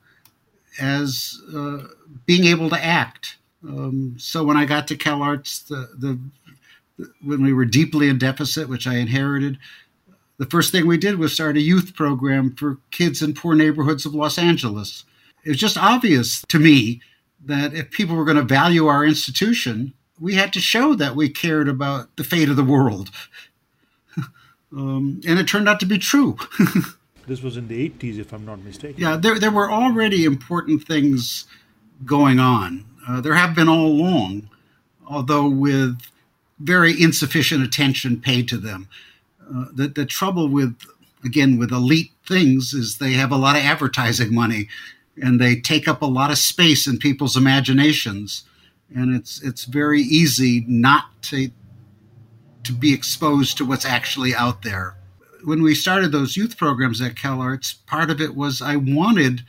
as 0.80 1.40
uh, 1.56 1.84
being 2.26 2.46
able 2.46 2.70
to 2.72 2.84
act. 2.84 3.38
Um, 3.68 4.16
so 4.18 4.44
when 4.44 4.58
I 4.58 4.66
got 4.66 4.88
to 4.90 4.98
CalArts, 4.98 5.68
the, 5.68 5.90
the, 5.98 6.20
the 6.98 7.12
when 7.24 7.44
we 7.44 7.54
were 7.54 7.66
deeply 7.66 8.10
in 8.10 8.18
deficit, 8.18 8.70
which 8.70 8.88
I 8.88 8.96
inherited, 8.96 9.58
the 10.38 10.46
first 10.46 10.72
thing 10.72 10.88
we 10.88 10.98
did 10.98 11.20
was 11.20 11.34
start 11.34 11.58
a 11.58 11.62
youth 11.62 11.96
program 11.96 12.56
for 12.56 12.78
kids 12.92 13.22
in 13.22 13.34
poor 13.34 13.56
neighborhoods 13.56 14.06
of 14.06 14.16
Los 14.16 14.38
Angeles. 14.38 15.06
It 15.46 15.50
was 15.50 15.60
just 15.60 15.78
obvious 15.78 16.44
to 16.50 16.60
me 16.60 17.02
that 17.46 17.74
if 17.74 17.92
people 17.92 18.16
were 18.16 18.26
going 18.26 18.38
to 18.38 18.44
value 18.44 18.88
our 18.88 19.06
institution, 19.06 19.94
we 20.20 20.36
had 20.36 20.54
to 20.54 20.62
show 20.62 20.96
that 20.96 21.16
we 21.16 21.30
cared 21.30 21.68
about 21.68 22.16
the 22.16 22.24
fate 22.24 22.50
of 22.50 22.56
the 22.56 22.64
world. 22.64 23.12
um, 24.72 25.22
and 25.28 25.40
it 25.40 25.48
turned 25.48 25.68
out 25.68 25.80
to 25.82 25.86
be 25.86 25.98
true. 25.98 26.38
this 27.28 27.42
was 27.42 27.58
in 27.58 27.68
the 27.68 27.90
80s, 27.90 28.20
if 28.20 28.34
I'm 28.34 28.46
not 28.46 28.60
mistaken. 28.60 29.02
Yeah, 29.02 29.18
there, 29.18 29.38
there 29.38 29.52
were 29.52 29.72
already 29.72 30.26
important 30.26 30.88
things 30.88 31.46
going 32.06 32.40
on. 32.40 32.86
Uh, 33.08 33.22
there 33.22 33.34
have 33.34 33.56
been 33.56 33.70
all 33.70 33.86
along, 33.86 34.50
although 35.06 35.48
with 35.48 36.00
very 36.60 37.00
insufficient 37.00 37.64
attention 37.64 38.22
paid 38.22 38.48
to 38.48 38.58
them. 38.58 38.88
Uh, 39.42 39.66
the, 39.74 39.88
the 39.88 40.06
trouble 40.06 40.48
with, 40.48 40.78
again, 41.26 41.58
with 41.58 41.72
elite 41.72 42.12
things 42.26 42.74
is 42.74 42.98
they 42.98 43.14
have 43.14 43.32
a 43.32 43.38
lot 43.38 43.56
of 43.56 43.64
advertising 43.64 44.34
money 44.34 44.70
and 45.22 45.40
they 45.40 45.56
take 45.60 45.88
up 45.88 46.02
a 46.02 46.06
lot 46.08 46.32
of 46.32 46.38
space 46.38 46.88
in 46.88 46.98
people's 46.98 47.38
imaginations. 47.38 48.44
And 48.96 49.16
it's, 49.16 49.42
it's 49.44 49.66
very 49.66 50.02
easy 50.02 50.64
not 50.68 51.22
to, 51.24 51.52
to 52.64 52.72
be 52.72 52.94
exposed 52.94 53.58
to 53.58 53.66
what's 53.66 53.86
actually 53.86 54.34
out 54.34 54.62
there. 54.62 54.96
When 55.44 55.62
we 55.62 55.76
started 55.76 56.12
those 56.12 56.38
youth 56.38 56.58
programs 56.58 57.02
at 57.02 57.16
CalArts, 57.16 57.86
part 57.86 58.10
of 58.10 58.22
it 58.22 58.36
was 58.36 58.62
I 58.62 58.78
wanted 58.78 59.42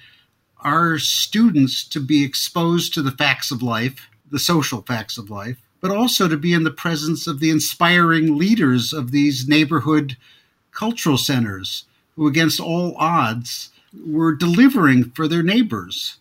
our 0.65 0.99
students 0.99 1.85
to 1.89 2.01
be 2.01 2.25
exposed 2.25 2.95
to 2.95 3.03
the 3.03 3.11
facts 3.11 3.51
of 3.51 3.63
life, 3.63 4.09
the 4.31 4.39
social 4.39 4.83
facts 4.83 5.19
of 5.19 5.31
life, 5.31 5.59
but 5.81 5.91
also 5.91 6.27
to 6.27 6.37
be 6.37 6.55
in 6.55 6.65
the 6.65 6.71
presence 6.71 7.27
of 7.27 7.41
the 7.41 7.51
inspiring 7.51 8.39
leaders 8.39 8.93
of 8.93 9.11
these 9.11 9.47
neighborhood 9.47 10.17
cultural 10.73 11.19
centers 11.19 11.85
who, 12.17 12.27
against 12.27 12.59
all 12.59 12.97
odds, 12.97 13.71
were 14.07 14.35
delivering 14.35 15.05
for 15.11 15.29
their 15.29 15.43
neighbors. 15.43 16.17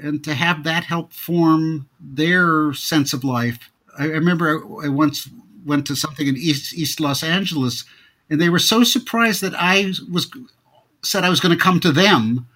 And 0.00 0.22
to 0.24 0.34
have 0.34 0.64
that 0.64 0.84
help 0.84 1.12
form 1.12 1.88
their 1.98 2.72
sense 2.72 3.12
of 3.12 3.24
life. 3.24 3.70
I, 3.98 4.04
remember 4.06 4.62
I, 4.82 4.88
once 4.88 5.28
went 5.64 5.86
to 5.86 5.96
something 5.96 6.26
in 6.26 6.36
East, 6.36 6.74
East 6.74 7.00
Los 7.00 7.22
Angeles, 7.22 7.84
and 8.28 8.40
they 8.40 8.48
were 8.48 8.58
so 8.58 8.84
surprised 8.84 9.42
that 9.42 9.54
I 9.56 9.92
was 10.10 10.30
said 11.02 11.24
I 11.24 11.30
was 11.30 11.40
going 11.40 11.56
to 11.56 11.62
come 11.62 11.80
to 11.80 11.92
them 11.92 12.46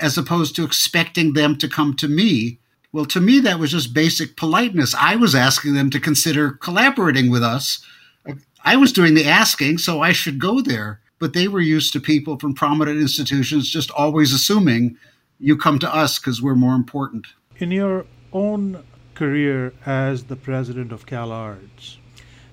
as 0.00 0.18
opposed 0.18 0.56
to 0.56 0.64
expecting 0.64 1.32
them 1.32 1.56
to 1.58 1.68
come 1.68 1.94
to 1.96 2.08
me 2.08 2.58
well, 2.96 3.04
to 3.04 3.20
me, 3.20 3.40
that 3.40 3.58
was 3.58 3.72
just 3.72 3.92
basic 3.92 4.38
politeness. 4.38 4.94
I 4.94 5.16
was 5.16 5.34
asking 5.34 5.74
them 5.74 5.90
to 5.90 6.00
consider 6.00 6.52
collaborating 6.52 7.30
with 7.30 7.42
us. 7.42 7.84
I 8.64 8.76
was 8.76 8.90
doing 8.90 9.12
the 9.12 9.26
asking, 9.26 9.76
so 9.78 10.00
I 10.00 10.12
should 10.12 10.38
go 10.38 10.62
there. 10.62 11.00
But 11.18 11.34
they 11.34 11.46
were 11.46 11.60
used 11.60 11.92
to 11.92 12.00
people 12.00 12.38
from 12.38 12.54
prominent 12.54 12.98
institutions 12.98 13.68
just 13.68 13.90
always 13.90 14.32
assuming 14.32 14.96
you 15.38 15.58
come 15.58 15.78
to 15.80 15.94
us 15.94 16.18
because 16.18 16.40
we're 16.40 16.54
more 16.54 16.74
important. 16.74 17.26
In 17.58 17.70
your 17.70 18.06
own 18.32 18.82
career 19.14 19.74
as 19.84 20.24
the 20.24 20.36
president 20.36 20.90
of 20.90 21.04
CalArts, 21.04 21.98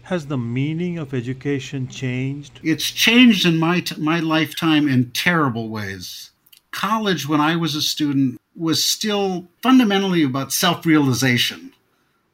has 0.02 0.28
the 0.28 0.38
meaning 0.38 0.98
of 0.98 1.14
education 1.14 1.88
changed? 1.88 2.60
It's 2.64 2.92
changed 2.92 3.46
in 3.46 3.58
my, 3.58 3.80
t- 3.80 3.96
my 3.96 4.20
lifetime 4.20 4.90
in 4.90 5.12
terrible 5.12 5.70
ways. 5.70 6.32
College, 6.74 7.28
when 7.28 7.40
I 7.40 7.56
was 7.56 7.76
a 7.76 7.82
student, 7.82 8.42
was 8.56 8.84
still 8.84 9.48
fundamentally 9.62 10.24
about 10.24 10.52
self 10.52 10.86
realization, 10.86 11.72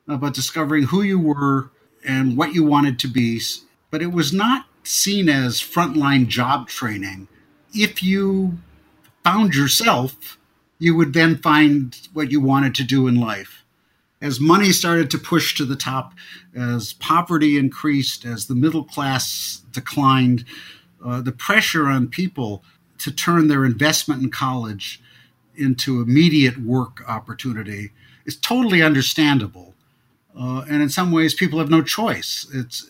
about 0.08 0.34
discovering 0.34 0.84
who 0.84 1.02
you 1.02 1.20
were 1.20 1.70
and 2.06 2.38
what 2.38 2.54
you 2.54 2.64
wanted 2.64 2.98
to 3.00 3.08
be. 3.08 3.42
But 3.92 4.02
it 4.02 4.12
was 4.12 4.34
not 4.34 4.66
seen 4.84 5.30
as 5.30 5.62
frontline 5.62 6.28
job 6.28 6.68
training. 6.68 7.28
If 7.74 8.02
you 8.02 8.58
found 9.24 9.54
yourself, 9.54 10.38
you 10.80 10.96
would 10.96 11.14
then 11.14 11.38
find 11.38 11.96
what 12.14 12.32
you 12.32 12.40
wanted 12.40 12.74
to 12.76 12.84
do 12.84 13.08
in 13.08 13.20
life. 13.20 13.64
As 14.22 14.40
money 14.40 14.72
started 14.72 15.12
to 15.12 15.18
push 15.18 15.54
to 15.56 15.66
the 15.66 15.76
top, 15.76 16.14
as 16.56 16.94
poverty 16.94 17.58
increased, 17.58 18.26
as 18.26 18.48
the 18.48 18.56
middle 18.56 18.84
class 18.84 19.62
declined, 19.72 20.46
uh, 21.06 21.22
the 21.22 21.32
pressure 21.32 21.88
on 21.88 22.08
people 22.08 22.64
to 23.00 23.12
turn 23.12 23.48
their 23.48 23.66
investment 23.66 24.22
in 24.22 24.30
college 24.30 25.02
into 25.56 26.02
immediate 26.02 26.58
work 26.58 27.04
opportunity 27.08 27.92
is 28.26 28.38
totally 28.38 28.82
understandable. 28.82 29.74
Uh, 30.40 30.64
and 30.70 30.82
in 30.82 30.90
some 30.90 31.12
ways, 31.12 31.34
people 31.34 31.60
have 31.60 31.70
no 31.70 31.82
choice. 31.82 32.48
It's, 32.54 32.90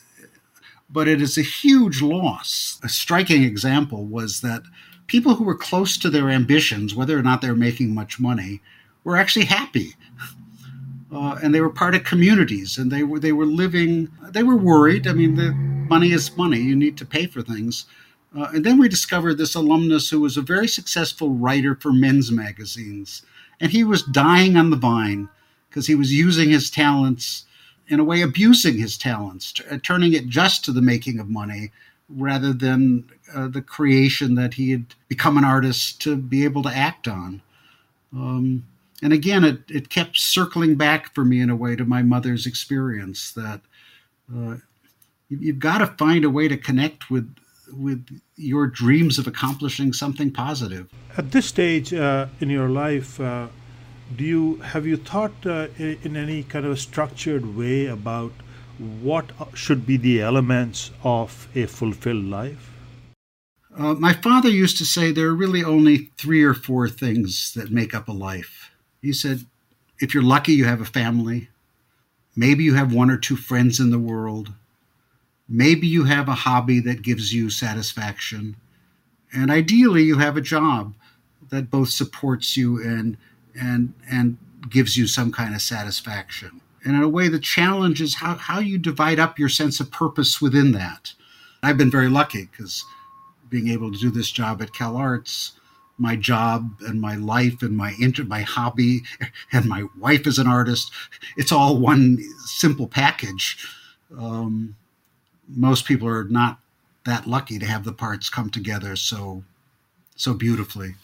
but 0.89 1.07
it 1.07 1.21
is 1.21 1.37
a 1.37 1.41
huge 1.41 2.01
loss. 2.01 2.79
A 2.83 2.89
striking 2.89 3.43
example 3.43 4.05
was 4.05 4.41
that 4.41 4.63
people 5.07 5.35
who 5.35 5.43
were 5.43 5.55
close 5.55 5.97
to 5.97 6.09
their 6.09 6.29
ambitions, 6.29 6.93
whether 6.95 7.17
or 7.17 7.23
not 7.23 7.41
they 7.41 7.49
were 7.49 7.55
making 7.55 7.93
much 7.93 8.19
money, 8.19 8.61
were 9.03 9.17
actually 9.17 9.45
happy. 9.45 9.95
Uh, 11.11 11.39
and 11.41 11.55
they 11.55 11.61
were 11.61 11.71
part 11.71 11.95
of 11.95 12.03
communities 12.03 12.77
and 12.77 12.91
they 12.91 13.01
were 13.01 13.19
they 13.19 13.31
were 13.31 13.47
living 13.47 14.07
they 14.29 14.43
were 14.43 14.55
worried 14.55 15.07
i 15.07 15.11
mean 15.11 15.33
the 15.33 15.51
money 15.89 16.11
is 16.11 16.37
money 16.37 16.59
you 16.59 16.75
need 16.75 16.95
to 16.95 17.03
pay 17.03 17.25
for 17.25 17.41
things 17.41 17.85
uh, 18.37 18.47
and 18.53 18.63
then 18.63 18.77
we 18.77 18.87
discovered 18.87 19.35
this 19.35 19.55
alumnus 19.55 20.09
who 20.09 20.19
was 20.19 20.37
a 20.37 20.41
very 20.41 20.67
successful 20.67 21.29
writer 21.31 21.75
for 21.75 21.91
men's 21.91 22.31
magazines. 22.31 23.23
And 23.59 23.71
he 23.71 23.83
was 23.83 24.03
dying 24.03 24.55
on 24.55 24.69
the 24.69 24.77
vine 24.77 25.29
because 25.69 25.87
he 25.87 25.95
was 25.95 26.13
using 26.13 26.49
his 26.49 26.69
talents, 26.69 27.45
in 27.87 27.99
a 27.99 28.03
way, 28.03 28.21
abusing 28.21 28.77
his 28.77 28.97
talents, 28.97 29.53
t- 29.53 29.63
uh, 29.69 29.79
turning 29.81 30.13
it 30.13 30.27
just 30.27 30.63
to 30.65 30.71
the 30.71 30.81
making 30.81 31.19
of 31.19 31.29
money 31.29 31.71
rather 32.07 32.53
than 32.53 33.09
uh, 33.35 33.47
the 33.47 33.61
creation 33.61 34.35
that 34.35 34.53
he 34.53 34.71
had 34.71 34.85
become 35.07 35.37
an 35.37 35.43
artist 35.43 36.01
to 36.01 36.15
be 36.15 36.43
able 36.43 36.63
to 36.63 36.69
act 36.69 37.07
on. 37.07 37.41
Um, 38.13 38.65
and 39.01 39.13
again, 39.13 39.43
it, 39.43 39.59
it 39.69 39.89
kept 39.89 40.17
circling 40.17 40.75
back 40.75 41.13
for 41.13 41.23
me 41.23 41.39
in 41.41 41.49
a 41.49 41.55
way 41.55 41.75
to 41.75 41.85
my 41.85 42.01
mother's 42.01 42.45
experience 42.45 43.31
that 43.33 43.61
uh, 44.35 44.57
you, 45.29 45.53
have 45.53 45.59
got 45.59 45.77
to 45.79 45.87
find 45.87 46.25
a 46.25 46.29
way 46.29 46.47
to 46.47 46.57
connect 46.57 47.09
with 47.09 47.35
with 47.73 48.05
your 48.35 48.67
dreams 48.67 49.17
of 49.19 49.27
accomplishing 49.27 49.93
something 49.93 50.31
positive. 50.31 50.89
At 51.17 51.31
this 51.31 51.45
stage 51.45 51.93
uh, 51.93 52.27
in 52.39 52.49
your 52.49 52.69
life, 52.69 53.19
uh, 53.19 53.47
do 54.15 54.23
you 54.23 54.55
have 54.57 54.87
you 54.87 54.97
thought 54.97 55.33
uh, 55.45 55.67
in 55.77 56.15
any 56.15 56.43
kind 56.43 56.65
of 56.65 56.71
a 56.71 56.77
structured 56.77 57.55
way 57.55 57.85
about 57.85 58.31
what 59.01 59.31
should 59.53 59.85
be 59.85 59.97
the 59.97 60.21
elements 60.21 60.91
of 61.03 61.47
a 61.55 61.65
fulfilled 61.65 62.25
life? 62.25 62.71
Uh, 63.77 63.93
my 63.93 64.13
father 64.13 64.49
used 64.49 64.77
to 64.77 64.85
say 64.85 65.11
there 65.11 65.27
are 65.27 65.35
really 65.35 65.63
only 65.63 66.09
three 66.17 66.43
or 66.43 66.53
four 66.53 66.89
things 66.89 67.53
that 67.55 67.71
make 67.71 67.93
up 67.93 68.07
a 68.07 68.11
life. 68.11 68.71
He 69.01 69.13
said, 69.13 69.45
if 69.99 70.13
you're 70.13 70.23
lucky, 70.23 70.53
you 70.53 70.65
have 70.65 70.81
a 70.81 70.85
family. 70.85 71.49
Maybe 72.35 72.63
you 72.63 72.73
have 72.75 72.93
one 72.93 73.09
or 73.09 73.17
two 73.17 73.35
friends 73.35 73.79
in 73.79 73.91
the 73.91 73.99
world. 73.99 74.53
Maybe 75.49 75.87
you 75.87 76.03
have 76.03 76.29
a 76.29 76.35
hobby 76.35 76.79
that 76.81 77.01
gives 77.01 77.33
you 77.33 77.49
satisfaction. 77.49 78.55
And 79.33 79.49
ideally, 79.49 80.03
you 80.03 80.19
have 80.19 80.37
a 80.37 80.41
job 80.41 80.93
that 81.49 81.71
both 81.71 81.89
supports 81.89 82.55
you 82.55 82.81
and, 82.81 83.17
and, 83.59 83.93
and 84.09 84.37
gives 84.69 84.95
you 84.95 85.07
some 85.07 85.31
kind 85.31 85.55
of 85.55 85.61
satisfaction. 85.61 86.61
And 86.83 86.95
in 86.95 87.01
a 87.01 87.09
way, 87.09 87.27
the 87.27 87.39
challenge 87.39 87.99
is 88.01 88.15
how, 88.15 88.35
how 88.35 88.59
you 88.59 88.77
divide 88.77 89.19
up 89.19 89.39
your 89.39 89.49
sense 89.49 89.79
of 89.79 89.91
purpose 89.91 90.39
within 90.39 90.71
that. 90.73 91.13
I've 91.61 91.77
been 91.77 91.91
very 91.91 92.09
lucky 92.09 92.45
because 92.51 92.85
being 93.49 93.69
able 93.69 93.91
to 93.91 93.97
do 93.97 94.11
this 94.11 94.31
job 94.31 94.61
at 94.61 94.71
CalArts, 94.71 95.53
my 95.97 96.15
job 96.15 96.71
and 96.87 97.01
my 97.01 97.15
life 97.15 97.61
and 97.61 97.75
my 97.75 97.93
inter- 97.99 98.23
my 98.23 98.41
hobby 98.41 99.01
and 99.51 99.65
my 99.65 99.85
wife 99.97 100.25
as 100.25 100.37
an 100.37 100.47
artist, 100.47 100.91
it's 101.35 101.51
all 101.51 101.77
one 101.77 102.19
simple 102.45 102.87
package. 102.87 103.67
Um, 104.17 104.75
most 105.55 105.85
people 105.85 106.07
are 106.07 106.23
not 106.23 106.59
that 107.05 107.27
lucky 107.27 107.57
to 107.59 107.65
have 107.65 107.83
the 107.83 107.93
parts 107.93 108.29
come 108.29 108.49
together 108.49 108.95
so 108.95 109.43
so 110.15 110.33
beautifully. 110.33 110.95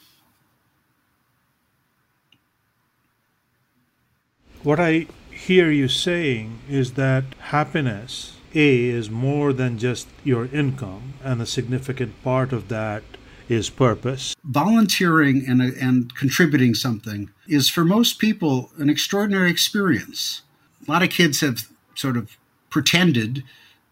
What 4.61 4.79
I 4.79 5.07
hear 5.31 5.69
you 5.71 5.87
saying 5.87 6.59
is 6.69 6.93
that 6.93 7.23
happiness, 7.39 8.35
A, 8.53 8.85
is 8.85 9.09
more 9.09 9.53
than 9.53 9.77
just 9.77 10.07
your 10.23 10.45
income, 10.47 11.13
and 11.23 11.41
a 11.41 11.45
significant 11.45 12.21
part 12.23 12.51
of 12.51 12.67
that 12.69 13.03
is 13.47 13.69
purpose. 13.69 14.35
Volunteering 14.43 15.45
and, 15.47 15.61
and 15.61 16.15
contributing 16.15 16.73
something 16.73 17.29
is 17.47 17.69
for 17.69 17.85
most 17.85 18.17
people 18.17 18.71
an 18.77 18.89
extraordinary 18.89 19.51
experience. 19.51 20.41
A 20.87 20.91
lot 20.91 21.03
of 21.03 21.09
kids 21.09 21.41
have 21.41 21.69
sort 21.93 22.17
of 22.17 22.35
pretended 22.69 23.43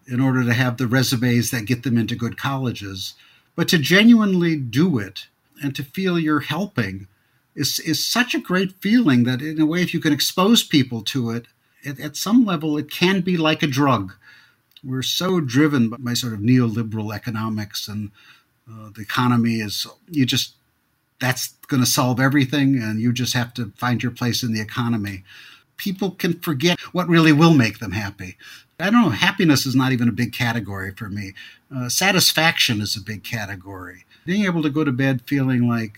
in 0.06 0.20
order 0.20 0.44
to 0.44 0.54
have 0.54 0.76
the 0.76 0.86
resumes 0.86 1.50
that 1.50 1.66
get 1.66 1.82
them 1.82 1.96
into 1.96 2.14
good 2.14 2.36
colleges. 2.36 3.14
But 3.56 3.68
to 3.68 3.78
genuinely 3.78 4.56
do 4.56 4.98
it 4.98 5.26
and 5.62 5.74
to 5.76 5.84
feel 5.84 6.18
you're 6.18 6.40
helping 6.40 7.06
is, 7.54 7.78
is 7.80 8.04
such 8.04 8.34
a 8.34 8.40
great 8.40 8.72
feeling 8.80 9.24
that, 9.24 9.40
in 9.40 9.60
a 9.60 9.66
way, 9.66 9.80
if 9.80 9.94
you 9.94 10.00
can 10.00 10.12
expose 10.12 10.62
people 10.62 11.02
to 11.02 11.30
it, 11.30 11.46
it 11.82 12.00
at 12.00 12.16
some 12.16 12.44
level, 12.44 12.76
it 12.76 12.90
can 12.90 13.20
be 13.20 13.36
like 13.36 13.62
a 13.62 13.68
drug. 13.68 14.12
We're 14.82 15.02
so 15.02 15.40
driven 15.40 15.90
by 15.90 16.14
sort 16.14 16.32
of 16.32 16.40
neoliberal 16.40 17.14
economics 17.14 17.88
and 17.88 18.10
uh, 18.68 18.90
the 18.94 19.02
economy 19.02 19.56
is, 19.60 19.86
you 20.10 20.26
just, 20.26 20.54
that's 21.20 21.48
going 21.68 21.82
to 21.82 21.88
solve 21.88 22.18
everything, 22.18 22.82
and 22.82 23.00
you 23.00 23.12
just 23.12 23.34
have 23.34 23.54
to 23.54 23.72
find 23.76 24.02
your 24.02 24.12
place 24.12 24.42
in 24.42 24.52
the 24.52 24.60
economy 24.60 25.22
people 25.76 26.12
can 26.12 26.38
forget 26.40 26.80
what 26.92 27.08
really 27.08 27.32
will 27.32 27.54
make 27.54 27.78
them 27.78 27.92
happy. 27.92 28.36
I 28.84 28.90
don't 28.90 29.00
know, 29.00 29.08
happiness 29.08 29.64
is 29.64 29.74
not 29.74 29.92
even 29.92 30.10
a 30.10 30.12
big 30.12 30.34
category 30.34 30.90
for 30.90 31.08
me. 31.08 31.32
Uh, 31.74 31.88
satisfaction 31.88 32.82
is 32.82 32.94
a 32.94 33.00
big 33.00 33.24
category. 33.24 34.04
Being 34.26 34.44
able 34.44 34.62
to 34.62 34.68
go 34.68 34.84
to 34.84 34.92
bed 34.92 35.22
feeling 35.24 35.66
like 35.66 35.96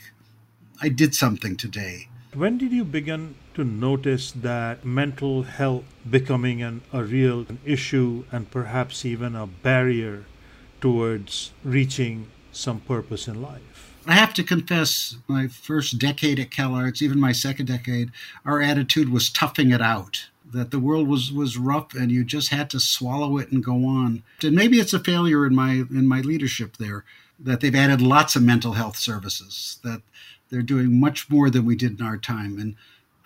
I 0.81 0.89
did 0.89 1.13
something 1.13 1.57
today. 1.57 2.07
When 2.33 2.59
did 2.59 2.71
you 2.71 2.85
begin 2.85 3.35
to 3.55 3.65
notice 3.65 4.31
that 4.31 4.85
mental 4.85 5.43
health 5.43 5.83
becoming 6.09 6.63
an, 6.63 6.83
a 6.93 7.03
real 7.03 7.41
an 7.49 7.59
issue 7.65 8.23
and 8.31 8.49
perhaps 8.53 9.05
even 9.05 9.35
a 9.35 9.49
barrier 9.49 10.27
towards 10.81 11.51
reaching 11.65 12.31
some 12.53 12.79
purpose 12.79 13.27
in 13.27 13.43
life? 13.43 13.97
I 14.07 14.13
have 14.13 14.33
to 14.35 14.45
confess, 14.45 15.17
my 15.27 15.49
first 15.49 15.99
decade 15.99 16.39
at 16.39 16.51
CalArts, 16.51 17.03
even 17.03 17.19
my 17.19 17.33
second 17.33 17.67
decade, 17.67 18.13
our 18.45 18.63
attitude 18.63 19.09
was 19.09 19.29
toughing 19.29 19.73
it 19.73 19.83
out. 19.83 20.29
That 20.53 20.71
the 20.71 20.79
world 20.79 21.09
was 21.09 21.33
was 21.33 21.57
rough, 21.59 21.95
and 21.95 22.11
you 22.11 22.25
just 22.25 22.51
had 22.51 22.71
to 22.71 22.81
swallow 22.81 23.39
it 23.39 23.51
and 23.51 23.65
go 23.65 23.85
on. 23.87 24.23
And 24.43 24.55
maybe 24.55 24.79
it's 24.79 24.93
a 24.93 25.01
failure 25.01 25.47
in 25.47 25.55
my 25.55 25.73
in 25.91 26.07
my 26.07 26.21
leadership 26.21 26.77
there 26.77 27.05
that 27.39 27.61
they've 27.61 27.75
added 27.75 28.01
lots 28.01 28.37
of 28.37 28.43
mental 28.43 28.73
health 28.73 28.97
services. 28.97 29.79
That 29.83 30.03
they're 30.51 30.63
doing 30.63 31.01
much 31.01 31.29
more 31.29 31.51
than 31.51 31.65
we 31.65 31.75
did 31.77 31.99
in 31.99 32.07
our 32.07 32.17
time, 32.17 32.59
and 32.59 32.77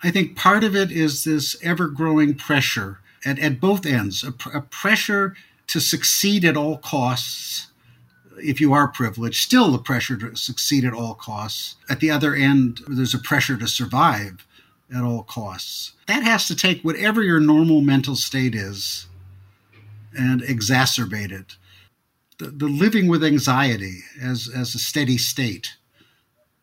I 0.03 0.11
think 0.11 0.35
part 0.35 0.63
of 0.63 0.75
it 0.75 0.91
is 0.91 1.23
this 1.23 1.55
ever 1.61 1.87
growing 1.87 2.33
pressure 2.33 2.99
at, 3.23 3.37
at 3.39 3.59
both 3.59 3.85
ends 3.85 4.23
a, 4.23 4.31
pr- 4.31 4.57
a 4.57 4.61
pressure 4.61 5.35
to 5.67 5.79
succeed 5.79 6.43
at 6.43 6.57
all 6.57 6.77
costs 6.77 7.67
if 8.37 8.59
you 8.59 8.73
are 8.73 8.87
privileged, 8.87 9.41
still 9.41 9.71
the 9.71 9.77
pressure 9.77 10.17
to 10.17 10.35
succeed 10.35 10.85
at 10.85 10.93
all 10.93 11.13
costs. 11.13 11.75
At 11.89 11.99
the 11.99 12.11
other 12.11 12.33
end, 12.33 12.81
there's 12.87 13.13
a 13.13 13.19
pressure 13.19 13.57
to 13.57 13.67
survive 13.67 14.45
at 14.95 15.03
all 15.03 15.23
costs. 15.23 15.93
That 16.07 16.23
has 16.23 16.47
to 16.47 16.55
take 16.55 16.81
whatever 16.81 17.21
your 17.21 17.39
normal 17.39 17.81
mental 17.81 18.15
state 18.15 18.55
is 18.55 19.07
and 20.17 20.41
exacerbate 20.41 21.31
it. 21.31 21.55
The, 22.39 22.47
the 22.47 22.67
living 22.67 23.07
with 23.07 23.23
anxiety 23.23 23.99
as, 24.21 24.49
as 24.53 24.75
a 24.75 24.79
steady 24.79 25.17
state. 25.17 25.77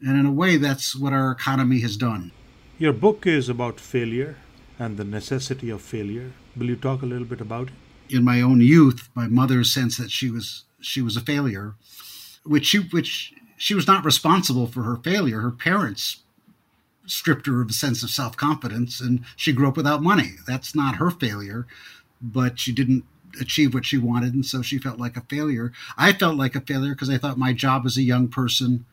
And 0.01 0.19
in 0.19 0.27
a 0.27 0.33
way, 0.33 0.57
that's 0.57 0.95
what 0.95 1.13
our 1.13 1.31
economy 1.31 1.81
has 1.81 1.97
done. 1.97 2.33
Your 2.79 2.93
book 2.93 3.27
is 3.27 3.49
about 3.49 3.81
failure 3.81 4.37
and 4.79 4.97
the 4.97 5.05
necessity 5.05 5.71
of 5.71 5.83
failure. 5.83 6.33
Will 6.57 6.67
you 6.67 6.77
talk 6.77 7.03
a 7.03 7.07
little 7.07 7.27
bit 7.27 7.41
about 7.41 7.69
it? 7.69 8.15
In 8.15 8.25
my 8.25 8.41
own 8.41 8.61
youth, 8.61 9.09
my 9.15 9.27
mother's 9.27 9.73
sense 9.73 9.97
that 9.99 10.11
she 10.11 10.31
was 10.31 10.65
she 10.81 11.03
was 11.03 11.17
a 11.17 11.21
failure, 11.21 11.75
which 12.45 12.67
she 12.67 12.79
which 12.79 13.35
she 13.57 13.75
was 13.75 13.87
not 13.87 14.05
responsible 14.05 14.67
for 14.67 14.85
her 14.85 14.97
failure. 14.97 15.41
Her 15.41 15.51
parents 15.51 16.23
stripped 17.11 17.47
her 17.47 17.61
of 17.61 17.71
a 17.71 17.73
sense 17.73 18.03
of 18.03 18.11
self 18.11 18.37
confidence, 18.37 19.01
and 19.01 19.25
she 19.37 19.53
grew 19.53 19.68
up 19.68 19.77
without 19.77 20.03
money. 20.03 20.37
That's 20.47 20.75
not 20.75 20.97
her 20.97 21.11
failure, 21.11 21.66
but 22.21 22.59
she 22.59 22.73
didn't 22.73 23.05
achieve 23.40 23.75
what 23.75 23.85
she 23.85 23.99
wanted, 23.99 24.35
and 24.35 24.47
so 24.47 24.62
she 24.62 24.79
felt 24.79 24.99
like 24.99 25.16
a 25.16 25.23
failure. 25.23 25.73
I 25.97 26.12
felt 26.12 26.37
like 26.37 26.55
a 26.55 26.61
failure 26.61 26.94
because 26.94 27.11
I 27.11 27.18
thought 27.18 27.38
my 27.38 27.53
job 27.53 27.85
as 27.87 27.97
a 27.97 28.03
young 28.03 28.29
person 28.29 28.85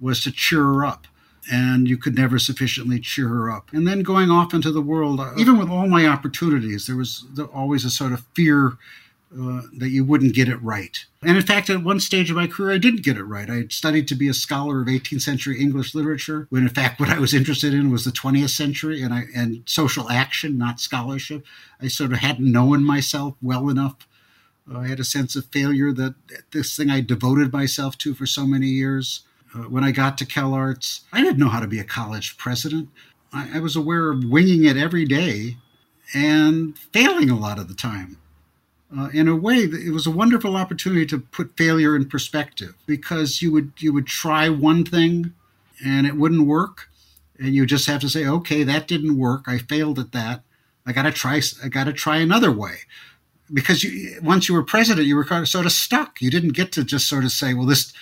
was 0.00 0.22
to 0.24 0.32
cheer 0.32 0.62
her 0.62 0.84
up. 0.84 1.06
And 1.50 1.88
you 1.88 1.98
could 1.98 2.14
never 2.14 2.38
sufficiently 2.38 3.00
cheer 3.00 3.26
her 3.26 3.50
up. 3.50 3.72
And 3.72 3.84
then 3.84 4.04
going 4.04 4.30
off 4.30 4.54
into 4.54 4.70
the 4.70 4.80
world, 4.80 5.20
even 5.36 5.58
with 5.58 5.68
all 5.68 5.88
my 5.88 6.06
opportunities, 6.06 6.86
there 6.86 6.94
was 6.94 7.24
always 7.52 7.84
a 7.84 7.90
sort 7.90 8.12
of 8.12 8.24
fear 8.32 8.74
uh, 9.32 9.62
that 9.78 9.88
you 9.88 10.04
wouldn't 10.04 10.34
get 10.34 10.48
it 10.48 10.62
right. 10.62 11.06
And 11.22 11.36
in 11.36 11.42
fact, 11.42 11.70
at 11.70 11.82
one 11.82 12.00
stage 12.00 12.30
of 12.30 12.36
my 12.36 12.46
career, 12.46 12.74
I 12.74 12.78
didn't 12.78 13.02
get 13.02 13.16
it 13.16 13.24
right. 13.24 13.48
I 13.48 13.66
studied 13.68 14.06
to 14.08 14.14
be 14.14 14.28
a 14.28 14.34
scholar 14.34 14.82
of 14.82 14.88
18th 14.88 15.22
century 15.22 15.58
English 15.58 15.94
literature, 15.94 16.46
when 16.50 16.64
in 16.64 16.68
fact, 16.68 17.00
what 17.00 17.08
I 17.08 17.18
was 17.18 17.32
interested 17.32 17.72
in 17.72 17.90
was 17.90 18.04
the 18.04 18.10
20th 18.10 18.50
century 18.50 19.02
and, 19.02 19.14
I, 19.14 19.24
and 19.34 19.62
social 19.66 20.10
action, 20.10 20.58
not 20.58 20.80
scholarship. 20.80 21.44
I 21.80 21.88
sort 21.88 22.12
of 22.12 22.18
hadn't 22.18 22.50
known 22.50 22.84
myself 22.84 23.34
well 23.40 23.68
enough. 23.68 24.06
Uh, 24.70 24.80
I 24.80 24.88
had 24.88 25.00
a 25.00 25.04
sense 25.04 25.34
of 25.34 25.46
failure 25.46 25.92
that 25.92 26.14
this 26.50 26.76
thing 26.76 26.90
I 26.90 27.00
devoted 27.00 27.52
myself 27.52 27.96
to 27.98 28.14
for 28.14 28.26
so 28.26 28.46
many 28.46 28.66
years. 28.66 29.22
Uh, 29.54 29.62
when 29.62 29.84
I 29.84 29.92
got 29.92 30.16
to 30.18 30.26
CalArts, 30.26 31.00
I 31.12 31.22
didn't 31.22 31.38
know 31.38 31.48
how 31.48 31.60
to 31.60 31.66
be 31.66 31.78
a 31.78 31.84
college 31.84 32.36
president. 32.38 32.88
I, 33.32 33.56
I 33.56 33.60
was 33.60 33.76
aware 33.76 34.10
of 34.10 34.24
winging 34.24 34.64
it 34.64 34.76
every 34.76 35.04
day 35.04 35.56
and 36.14 36.78
failing 36.78 37.30
a 37.30 37.38
lot 37.38 37.58
of 37.58 37.68
the 37.68 37.74
time 37.74 38.18
uh, 38.96 39.08
in 39.12 39.28
a 39.28 39.36
way 39.36 39.58
it 39.58 39.92
was 39.92 40.06
a 40.06 40.10
wonderful 40.10 40.56
opportunity 40.56 41.06
to 41.06 41.18
put 41.18 41.56
failure 41.56 41.96
in 41.96 42.08
perspective 42.08 42.74
because 42.86 43.40
you 43.40 43.52
would 43.52 43.72
you 43.78 43.92
would 43.92 44.06
try 44.06 44.48
one 44.48 44.84
thing 44.84 45.32
and 45.84 46.06
it 46.06 46.16
wouldn't 46.16 46.46
work 46.46 46.88
and 47.38 47.54
you 47.54 47.66
just 47.66 47.86
have 47.86 48.00
to 48.00 48.08
say 48.08 48.26
okay 48.26 48.62
that 48.62 48.88
didn't 48.88 49.18
work. 49.18 49.44
I 49.46 49.58
failed 49.58 49.98
at 49.98 50.12
that. 50.12 50.42
I 50.86 50.92
got 50.92 51.02
to 51.02 51.12
try 51.12 51.40
i 51.62 51.68
got 51.68 51.84
to 51.84 51.92
try 51.92 52.18
another 52.18 52.52
way. 52.52 52.78
Because 53.52 53.84
you, 53.84 54.18
once 54.22 54.48
you 54.48 54.54
were 54.54 54.62
president 54.62 55.06
you 55.06 55.16
were 55.16 55.44
sort 55.44 55.66
of 55.66 55.72
stuck. 55.72 56.20
You 56.20 56.30
didn't 56.30 56.54
get 56.54 56.72
to 56.72 56.84
just 56.84 57.08
sort 57.08 57.24
of 57.24 57.32
say 57.32 57.54
well 57.54 57.66
this 57.66 57.92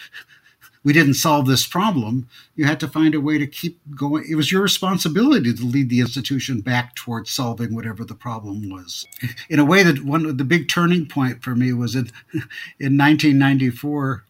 we 0.82 0.92
didn't 0.92 1.14
solve 1.14 1.46
this 1.46 1.66
problem. 1.66 2.28
You 2.56 2.64
had 2.64 2.80
to 2.80 2.88
find 2.88 3.14
a 3.14 3.20
way 3.20 3.38
to 3.38 3.46
keep 3.46 3.78
going. 3.94 4.24
It 4.28 4.34
was 4.34 4.50
your 4.50 4.62
responsibility 4.62 5.52
to 5.52 5.64
lead 5.64 5.90
the 5.90 6.00
institution 6.00 6.60
back 6.60 6.94
towards 6.94 7.30
solving 7.30 7.74
whatever 7.74 8.04
the 8.04 8.14
problem 8.14 8.70
was. 8.70 9.06
In 9.48 9.58
a 9.58 9.64
way, 9.64 9.82
that 9.82 10.04
one 10.04 10.36
the 10.36 10.44
big 10.44 10.68
turning 10.68 11.06
point 11.06 11.42
for 11.42 11.54
me 11.54 11.72
was 11.72 11.94
in 11.94 12.10
in 12.78 12.96
1994, 12.96 14.24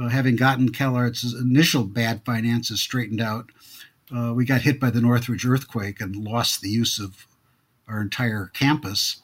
uh, 0.00 0.08
having 0.08 0.36
gotten 0.36 0.70
CalArts' 0.70 1.34
initial 1.34 1.84
bad 1.84 2.24
finances 2.24 2.80
straightened 2.80 3.20
out. 3.20 3.50
Uh, 4.14 4.32
we 4.34 4.44
got 4.44 4.60
hit 4.60 4.78
by 4.78 4.90
the 4.90 5.00
Northridge 5.00 5.46
earthquake 5.46 6.00
and 6.00 6.14
lost 6.14 6.60
the 6.60 6.68
use 6.68 6.98
of 6.98 7.26
our 7.88 8.00
entire 8.00 8.50
campus 8.52 9.20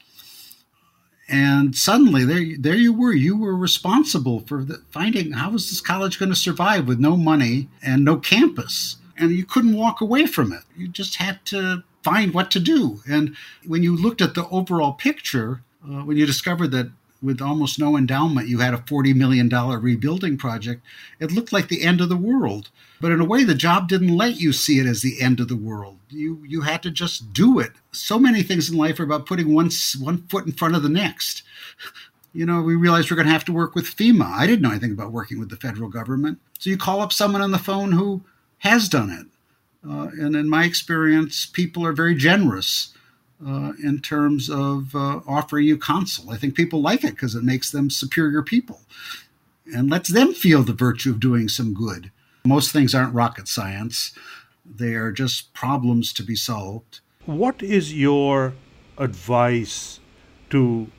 and 1.29 1.75
suddenly 1.75 2.25
there 2.25 2.57
there 2.57 2.75
you 2.75 2.93
were. 2.93 3.13
You 3.13 3.37
were 3.37 3.55
responsible 3.55 4.41
for 4.41 4.63
the, 4.63 4.81
finding 4.89 5.31
how 5.33 5.51
was 5.51 5.69
this 5.69 5.81
college 5.81 6.19
going 6.19 6.29
to 6.29 6.35
survive 6.35 6.87
with 6.87 6.99
no 6.99 7.15
money 7.15 7.69
and 7.81 8.03
no 8.03 8.17
campus? 8.17 8.97
And 9.17 9.31
you 9.31 9.45
couldn't 9.45 9.75
walk 9.75 10.01
away 10.01 10.25
from 10.25 10.53
it. 10.53 10.63
You 10.77 10.87
just 10.87 11.17
had 11.17 11.45
to 11.47 11.83
find 12.03 12.33
what 12.33 12.49
to 12.51 12.59
do. 12.59 13.01
And 13.09 13.35
when 13.65 13.83
you 13.83 13.95
looked 13.95 14.21
at 14.21 14.33
the 14.33 14.47
overall 14.47 14.93
picture 14.93 15.61
uh, 15.83 16.01
when 16.01 16.17
you 16.17 16.25
discovered 16.25 16.71
that 16.71 16.91
with 17.21 17.41
almost 17.41 17.79
no 17.79 17.97
endowment 17.97 18.47
you 18.47 18.59
had 18.59 18.73
a 18.73 18.77
$40 18.77 19.15
million 19.15 19.49
rebuilding 19.49 20.37
project 20.37 20.83
it 21.19 21.31
looked 21.31 21.53
like 21.53 21.67
the 21.67 21.83
end 21.83 22.01
of 22.01 22.09
the 22.09 22.17
world 22.17 22.69
but 23.01 23.11
in 23.11 23.21
a 23.21 23.25
way, 23.25 23.43
the 23.43 23.55
job 23.55 23.87
didn't 23.87 24.15
let 24.15 24.39
you 24.39 24.51
see 24.51 24.79
it 24.79 24.85
as 24.85 25.01
the 25.01 25.21
end 25.21 25.39
of 25.39 25.47
the 25.47 25.55
world. 25.55 25.99
You 26.09 26.43
you 26.45 26.61
had 26.61 26.83
to 26.83 26.91
just 26.91 27.31
do 27.33 27.59
it. 27.59 27.71
So 27.91 28.19
many 28.19 28.43
things 28.43 28.69
in 28.69 28.77
life 28.77 28.99
are 28.99 29.03
about 29.03 29.25
putting 29.25 29.53
one 29.53 29.69
one 29.99 30.17
foot 30.27 30.45
in 30.45 30.51
front 30.51 30.75
of 30.75 30.83
the 30.83 30.89
next. 30.89 31.43
You 32.31 32.45
know, 32.45 32.61
we 32.61 32.75
realized 32.75 33.09
we're 33.09 33.15
going 33.15 33.25
to 33.25 33.33
have 33.33 33.45
to 33.45 33.51
work 33.51 33.73
with 33.73 33.85
FEMA. 33.85 34.23
I 34.23 34.45
didn't 34.45 34.61
know 34.61 34.69
anything 34.69 34.91
about 34.91 35.11
working 35.11 35.39
with 35.39 35.49
the 35.49 35.55
federal 35.55 35.89
government. 35.89 36.37
So 36.59 36.69
you 36.69 36.77
call 36.77 37.01
up 37.01 37.11
someone 37.11 37.41
on 37.41 37.49
the 37.49 37.57
phone 37.57 37.93
who 37.93 38.21
has 38.59 38.87
done 38.87 39.09
it. 39.09 39.25
Uh, 39.83 40.09
and 40.11 40.35
in 40.35 40.47
my 40.47 40.63
experience, 40.63 41.47
people 41.47 41.83
are 41.83 41.91
very 41.91 42.13
generous 42.13 42.93
uh, 43.45 43.73
in 43.83 43.99
terms 43.99 44.49
of 44.49 44.93
uh, 44.95 45.21
offering 45.27 45.65
you 45.65 45.77
counsel. 45.77 46.29
I 46.29 46.37
think 46.37 46.55
people 46.55 46.81
like 46.81 47.03
it 47.03 47.11
because 47.11 47.35
it 47.35 47.43
makes 47.43 47.71
them 47.71 47.89
superior 47.89 48.43
people 48.43 48.81
and 49.73 49.89
lets 49.89 50.09
them 50.09 50.33
feel 50.33 50.63
the 50.63 50.73
virtue 50.73 51.11
of 51.11 51.19
doing 51.19 51.47
some 51.47 51.73
good. 51.73 52.11
Most 52.45 52.71
things 52.71 52.95
aren't 52.95 53.13
rocket 53.13 53.47
science, 53.47 54.13
they 54.65 54.93
are 54.93 55.11
just 55.11 55.53
problems 55.53 56.13
to 56.13 56.23
be 56.23 56.35
solved. 56.35 56.99
What 57.25 57.61
is 57.61 57.93
your 57.93 58.53
advice 58.97 59.99
to 60.49 60.89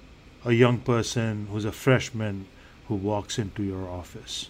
a 0.44 0.53
young 0.53 0.79
person 0.79 1.48
who's 1.50 1.64
a 1.64 1.72
freshman 1.72 2.46
who 2.88 2.94
walks 2.94 3.38
into 3.38 3.62
your 3.62 3.88
office? 3.88 4.48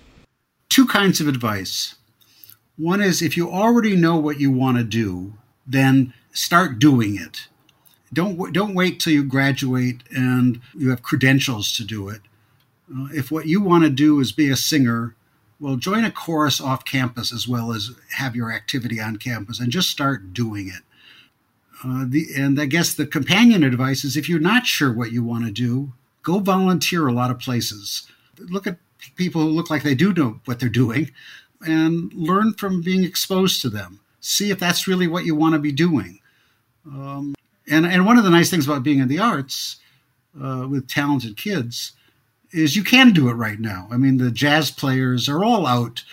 Two 0.68 0.86
kinds 0.86 1.20
of 1.20 1.28
advice. 1.28 1.96
One 2.76 3.00
is 3.00 3.20
if 3.20 3.36
you 3.36 3.50
already 3.50 3.96
know 3.96 4.16
what 4.16 4.40
you 4.40 4.50
want 4.50 4.78
to 4.78 4.84
do, 4.84 5.34
then 5.66 6.14
start 6.32 6.78
doing 6.78 7.16
it. 7.16 7.48
Don't 8.12 8.52
don't 8.52 8.74
wait 8.74 9.00
till 9.00 9.12
you 9.12 9.24
graduate 9.24 10.02
and 10.10 10.60
you 10.74 10.90
have 10.90 11.02
credentials 11.02 11.72
to 11.76 11.84
do 11.84 12.08
it. 12.08 12.20
Uh, 12.92 13.06
if 13.12 13.30
what 13.30 13.46
you 13.46 13.60
want 13.60 13.84
to 13.84 13.90
do 13.90 14.18
is 14.18 14.32
be 14.32 14.50
a 14.50 14.56
singer, 14.56 15.14
well, 15.60 15.76
join 15.76 16.04
a 16.04 16.10
chorus 16.10 16.60
off 16.60 16.84
campus 16.84 17.32
as 17.32 17.46
well 17.46 17.72
as 17.72 17.92
have 18.16 18.34
your 18.34 18.52
activity 18.52 19.00
on 19.00 19.16
campus, 19.16 19.60
and 19.60 19.70
just 19.70 19.90
start 19.90 20.32
doing 20.32 20.68
it. 20.68 20.82
Uh, 21.84 22.04
the, 22.06 22.26
and 22.36 22.60
I 22.60 22.66
guess 22.66 22.92
the 22.92 23.06
companion 23.06 23.62
advice 23.62 24.04
is 24.04 24.16
if 24.16 24.28
you're 24.28 24.40
not 24.40 24.66
sure 24.66 24.92
what 24.92 25.12
you 25.12 25.22
want 25.22 25.46
to 25.46 25.52
do, 25.52 25.92
go 26.22 26.38
volunteer 26.40 27.06
a 27.06 27.12
lot 27.12 27.30
of 27.30 27.38
places. 27.38 28.06
Look 28.38 28.66
at 28.66 28.78
people 29.16 29.42
who 29.42 29.48
look 29.48 29.70
like 29.70 29.82
they 29.82 29.94
do 29.94 30.12
know 30.12 30.40
what 30.44 30.60
they're 30.60 30.68
doing 30.68 31.10
and 31.62 32.12
learn 32.12 32.54
from 32.54 32.82
being 32.82 33.04
exposed 33.04 33.62
to 33.62 33.70
them. 33.70 34.00
See 34.20 34.50
if 34.50 34.58
that's 34.58 34.86
really 34.86 35.06
what 35.06 35.24
you 35.24 35.34
want 35.34 35.54
to 35.54 35.58
be 35.58 35.72
doing. 35.72 36.20
Um, 36.86 37.34
and, 37.70 37.86
and 37.86 38.04
one 38.04 38.18
of 38.18 38.24
the 38.24 38.30
nice 38.30 38.50
things 38.50 38.66
about 38.66 38.82
being 38.82 38.98
in 38.98 39.08
the 39.08 39.18
arts 39.18 39.76
uh, 40.40 40.66
with 40.68 40.88
talented 40.88 41.36
kids 41.36 41.92
is 42.52 42.76
you 42.76 42.84
can 42.84 43.12
do 43.12 43.28
it 43.28 43.34
right 43.34 43.60
now. 43.60 43.88
I 43.90 43.96
mean, 43.96 44.18
the 44.18 44.30
jazz 44.30 44.70
players 44.70 45.28
are 45.28 45.44
all 45.44 45.66
out 45.66 46.04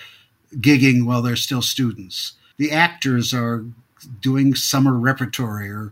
gigging 0.55 1.05
while 1.05 1.21
they're 1.21 1.35
still 1.35 1.61
students. 1.61 2.33
The 2.57 2.71
actors 2.71 3.33
are 3.33 3.65
doing 4.21 4.55
summer 4.55 4.93
repertory 4.93 5.69
or 5.69 5.91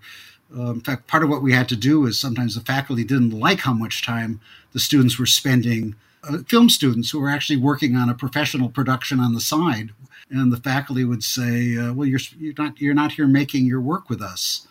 uh, 0.56 0.72
in 0.72 0.82
fact, 0.82 1.08
part 1.08 1.24
of 1.24 1.30
what 1.30 1.42
we 1.42 1.52
had 1.52 1.68
to 1.70 1.76
do 1.76 2.06
is 2.06 2.20
sometimes 2.20 2.56
the 2.56 2.62
faculty 2.62 3.04
didn't 3.04 3.32
like 3.32 3.62
how 3.62 3.74
much 3.74 4.06
time 4.06 4.40
the 4.74 4.80
students 4.80 5.20
were 5.20 5.26
spending, 5.26 5.96
uh, 6.24 6.38
film 6.48 6.70
students 6.70 7.10
who 7.10 7.20
were 7.20 7.30
actually 7.30 7.58
working 7.58 7.96
on 7.96 8.10
a 8.10 8.14
professional 8.14 8.70
production 8.70 9.20
on 9.20 9.34
the 9.34 9.42
side. 9.42 9.92
And 10.30 10.54
the 10.54 10.58
faculty 10.58 11.04
would 11.04 11.24
say, 11.24 11.78
uh, 11.78 11.94
"Well, 11.94 12.08
you're 12.08 12.20
you're 12.40 12.54
not 12.58 12.80
you're 12.80 12.94
not 12.94 13.14
here 13.14 13.28
making 13.28 13.66
your 13.66 13.82
work 13.82 14.10
with 14.10 14.22
us," 14.22 14.68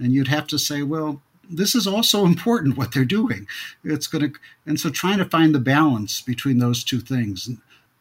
and 0.00 0.12
you'd 0.12 0.28
have 0.28 0.46
to 0.48 0.58
say, 0.58 0.82
"Well, 0.82 1.22
this 1.48 1.74
is 1.74 1.86
also 1.86 2.24
important 2.26 2.76
what 2.76 2.92
they're 2.92 3.04
doing. 3.04 3.46
It's 3.84 4.06
going 4.06 4.32
to," 4.32 4.38
and 4.66 4.80
so 4.80 4.90
trying 4.90 5.18
to 5.18 5.24
find 5.24 5.54
the 5.54 5.60
balance 5.60 6.20
between 6.20 6.58
those 6.58 6.82
two 6.82 7.00
things, 7.00 7.48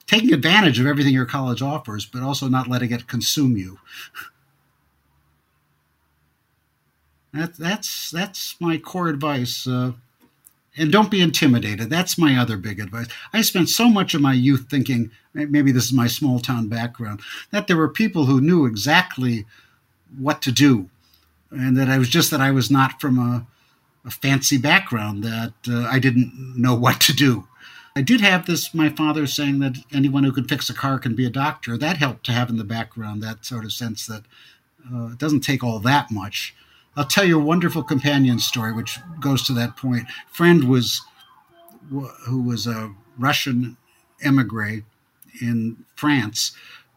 taking 0.07 0.33
advantage 0.33 0.79
of 0.79 0.87
everything 0.87 1.13
your 1.13 1.25
college 1.25 1.61
offers, 1.61 2.05
but 2.05 2.23
also 2.23 2.47
not 2.47 2.67
letting 2.67 2.91
it 2.91 3.07
consume 3.07 3.57
you. 3.57 3.79
That, 7.33 7.55
that's 7.55 8.09
that's 8.09 8.55
my 8.59 8.77
core 8.77 9.09
advice. 9.09 9.67
Uh, 9.67 9.93
and 10.77 10.91
don't 10.91 11.11
be 11.11 11.21
intimidated. 11.21 11.89
That's 11.89 12.17
my 12.17 12.37
other 12.37 12.55
big 12.57 12.79
advice. 12.79 13.07
I 13.33 13.41
spent 13.41 13.69
so 13.69 13.89
much 13.89 14.13
of 14.13 14.21
my 14.21 14.33
youth 14.33 14.67
thinking, 14.69 15.11
maybe 15.33 15.71
this 15.71 15.85
is 15.85 15.93
my 15.93 16.07
small 16.07 16.39
town 16.39 16.69
background, 16.69 17.19
that 17.51 17.67
there 17.67 17.75
were 17.75 17.89
people 17.89 18.25
who 18.25 18.39
knew 18.39 18.65
exactly 18.65 19.45
what 20.17 20.41
to 20.43 20.51
do, 20.51 20.89
and 21.51 21.75
that 21.77 21.89
I 21.89 21.97
was 21.97 22.09
just 22.09 22.31
that 22.31 22.41
I 22.41 22.51
was 22.51 22.69
not 22.69 23.01
from 23.01 23.17
a, 23.17 23.47
a 24.05 24.11
fancy 24.11 24.57
background, 24.57 25.23
that 25.23 25.53
uh, 25.67 25.87
I 25.89 25.99
didn't 25.99 26.55
know 26.55 26.75
what 26.75 27.01
to 27.01 27.13
do. 27.13 27.47
I 27.95 28.01
did 28.01 28.21
have 28.21 28.45
this, 28.45 28.73
my 28.73 28.89
father 28.89 29.27
saying 29.27 29.59
that 29.59 29.77
anyone 29.91 30.23
who 30.23 30.31
can 30.31 30.47
fix 30.47 30.69
a 30.69 30.73
car 30.73 30.99
can 30.99 31.15
be 31.15 31.25
a 31.25 31.29
doctor. 31.29 31.77
That 31.77 31.97
helped 31.97 32.25
to 32.27 32.31
have 32.31 32.49
in 32.49 32.57
the 32.57 32.63
background 32.63 33.21
that 33.23 33.45
sort 33.45 33.65
of 33.65 33.73
sense 33.73 34.05
that 34.05 34.23
uh, 34.93 35.07
it 35.07 35.17
doesn't 35.17 35.41
take 35.41 35.63
all 35.63 35.79
that 35.79 36.11
much 36.11 36.55
I'll 36.99 37.05
tell 37.05 37.23
you 37.23 37.39
a 37.39 37.43
wonderful 37.43 37.83
companion 37.83 38.39
story, 38.39 38.73
which 38.73 38.99
goes 39.21 39.45
to 39.47 39.53
that 39.53 39.77
point. 39.77 40.07
Friend 40.31 40.65
was 40.65 41.01
who 41.89 42.41
was 42.41 42.67
a 42.67 42.93
Russian 43.17 43.77
emigre 44.21 44.83
in 45.41 45.85
France, 45.95 46.51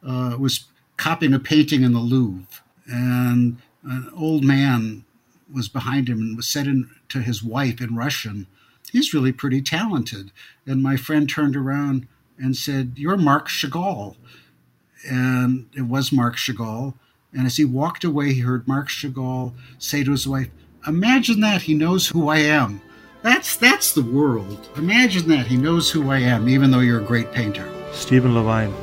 uh, 0.05 0.37
was 0.38 0.65
copying 0.97 1.33
a 1.33 1.38
painting 1.38 1.85
in 1.85 1.93
the 1.93 2.01
Louvre, 2.01 2.47
and 2.87 3.59
an 3.83 4.11
old 4.14 4.45
man 4.45 5.05
was 5.53 5.68
behind 5.68 6.09
him 6.09 6.18
and 6.18 6.37
was 6.37 6.49
said 6.49 6.66
in, 6.66 6.90
to 7.09 7.21
his 7.21 7.42
wife 7.42 7.81
in 7.81 7.97
Russian, 7.97 8.47
"He's 8.90 9.14
really 9.14 9.33
pretty 9.33 9.61
talented." 9.61 10.33
And 10.66 10.83
my 10.83 10.97
friend 10.97 11.29
turned 11.29 11.57
around 11.57 12.07
and 12.38 12.57
said, 12.57 12.92
"You're 12.97 13.16
Marc 13.16 13.49
Chagall," 13.49 14.16
and 15.09 15.66
it 15.75 15.83
was 15.83 16.12
Marc 16.12 16.37
Chagall. 16.37 16.95
And 17.35 17.47
as 17.47 17.57
he 17.57 17.64
walked 17.64 18.05
away, 18.05 18.35
he 18.35 18.40
heard 18.40 18.68
Marc 18.68 18.88
Chagall 18.88 19.55
say 19.79 20.05
to 20.05 20.11
his 20.11 20.29
wife, 20.29 20.51
Imagine 20.87 21.40
that 21.40 21.62
he 21.62 21.75
knows 21.75 22.09
who 22.09 22.29
I 22.29 22.38
am. 22.38 22.81
That's 23.23 23.57
that's 23.57 23.92
the 23.92 24.03
world. 24.03 24.68
Imagine 24.77 25.29
that 25.29 25.47
he 25.47 25.57
knows 25.57 25.90
who 25.90 26.11
I 26.11 26.18
am, 26.18 26.49
even 26.49 26.73
though 26.73 26.81
you're 26.81 27.01
a 27.01 27.05
great 27.05 27.31
painter. 27.33 27.71
Steven 27.92 28.35
Lavine, 28.35 28.75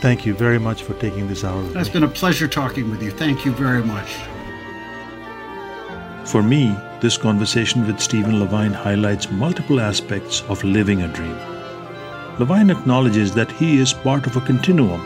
thank 0.00 0.26
you 0.26 0.34
very 0.34 0.58
much 0.58 0.82
for 0.82 0.92
taking 0.94 1.26
this 1.28 1.44
hour. 1.44 1.64
It's 1.78 1.88
been 1.88 2.02
a 2.02 2.08
pleasure 2.08 2.46
talking 2.46 2.90
with 2.90 3.02
you. 3.02 3.10
Thank 3.10 3.46
you 3.46 3.52
very 3.52 3.82
much. 3.82 4.16
For 6.26 6.42
me, 6.42 6.76
this 7.00 7.16
conversation 7.16 7.86
with 7.86 8.00
Steven 8.00 8.40
Lavine 8.40 8.74
highlights 8.74 9.30
multiple 9.30 9.80
aspects 9.80 10.42
of 10.48 10.64
living 10.64 11.02
a 11.02 11.08
dream. 11.08 11.36
Lavine 12.38 12.70
acknowledges 12.70 13.32
that 13.34 13.52
he 13.52 13.78
is 13.78 13.92
part 13.92 14.26
of 14.26 14.36
a 14.36 14.40
continuum 14.40 15.00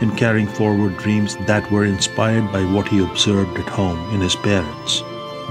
in 0.00 0.14
carrying 0.14 0.46
forward 0.46 0.96
dreams 0.98 1.36
that 1.48 1.68
were 1.72 1.84
inspired 1.84 2.52
by 2.52 2.64
what 2.64 2.86
he 2.86 3.02
observed 3.02 3.58
at 3.58 3.68
home 3.68 3.98
in 4.14 4.20
his 4.20 4.36
parents. 4.36 5.02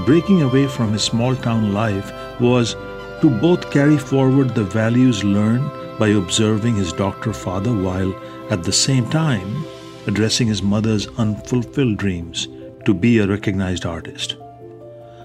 Breaking 0.06 0.42
away 0.42 0.68
from 0.68 0.94
his 0.94 1.04
small 1.04 1.36
town 1.36 1.74
life 1.74 2.14
was 2.40 2.76
to 3.20 3.30
both 3.42 3.70
carry 3.72 3.98
forward 3.98 4.56
the 4.56 4.64
values 4.64 5.26
learned 5.26 5.70
by 6.00 6.08
observing 6.10 6.76
his 6.76 6.94
doctor 6.94 7.34
father 7.34 7.74
while 7.74 8.16
at 8.50 8.64
the 8.64 8.72
same 8.72 9.08
time 9.10 9.66
addressing 10.08 10.48
his 10.48 10.64
mother's 10.64 11.08
unfulfilled 11.18 11.98
dreams 11.98 12.48
to 12.86 12.94
be 12.94 13.20
a 13.20 13.28
recognized 13.28 13.86
artist. 13.86 14.38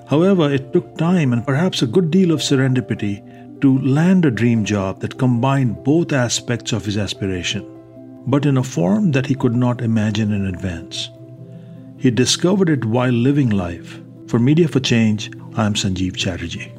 However, 0.09 0.53
it 0.53 0.73
took 0.73 0.97
time 0.97 1.33
and 1.33 1.47
perhaps 1.47 1.83
a 1.83 1.87
good 1.87 2.11
deal 2.11 2.31
of 2.31 2.41
serendipity 2.41 3.61
to 3.61 3.79
land 3.81 4.25
a 4.25 4.31
dream 4.31 4.65
job 4.65 5.01
that 5.01 5.19
combined 5.19 5.85
both 5.85 6.13
aspects 6.13 6.73
of 6.73 6.85
his 6.85 6.99
aspiration 6.99 7.71
but 8.27 8.47
in 8.47 8.57
a 8.57 8.63
form 8.63 9.13
that 9.13 9.27
he 9.27 9.35
could 9.35 9.55
not 9.55 9.83
imagine 9.83 10.33
in 10.33 10.47
advance. 10.47 11.11
He 11.99 12.11
discovered 12.11 12.69
it 12.69 12.85
while 12.85 13.13
living 13.13 13.51
life. 13.51 14.01
For 14.29 14.39
Media 14.39 14.69
for 14.69 14.81
Change, 14.81 15.31
I 15.57 15.67
am 15.67 15.75
Sanjeev 15.75 16.17
Chatterjee. 16.17 16.74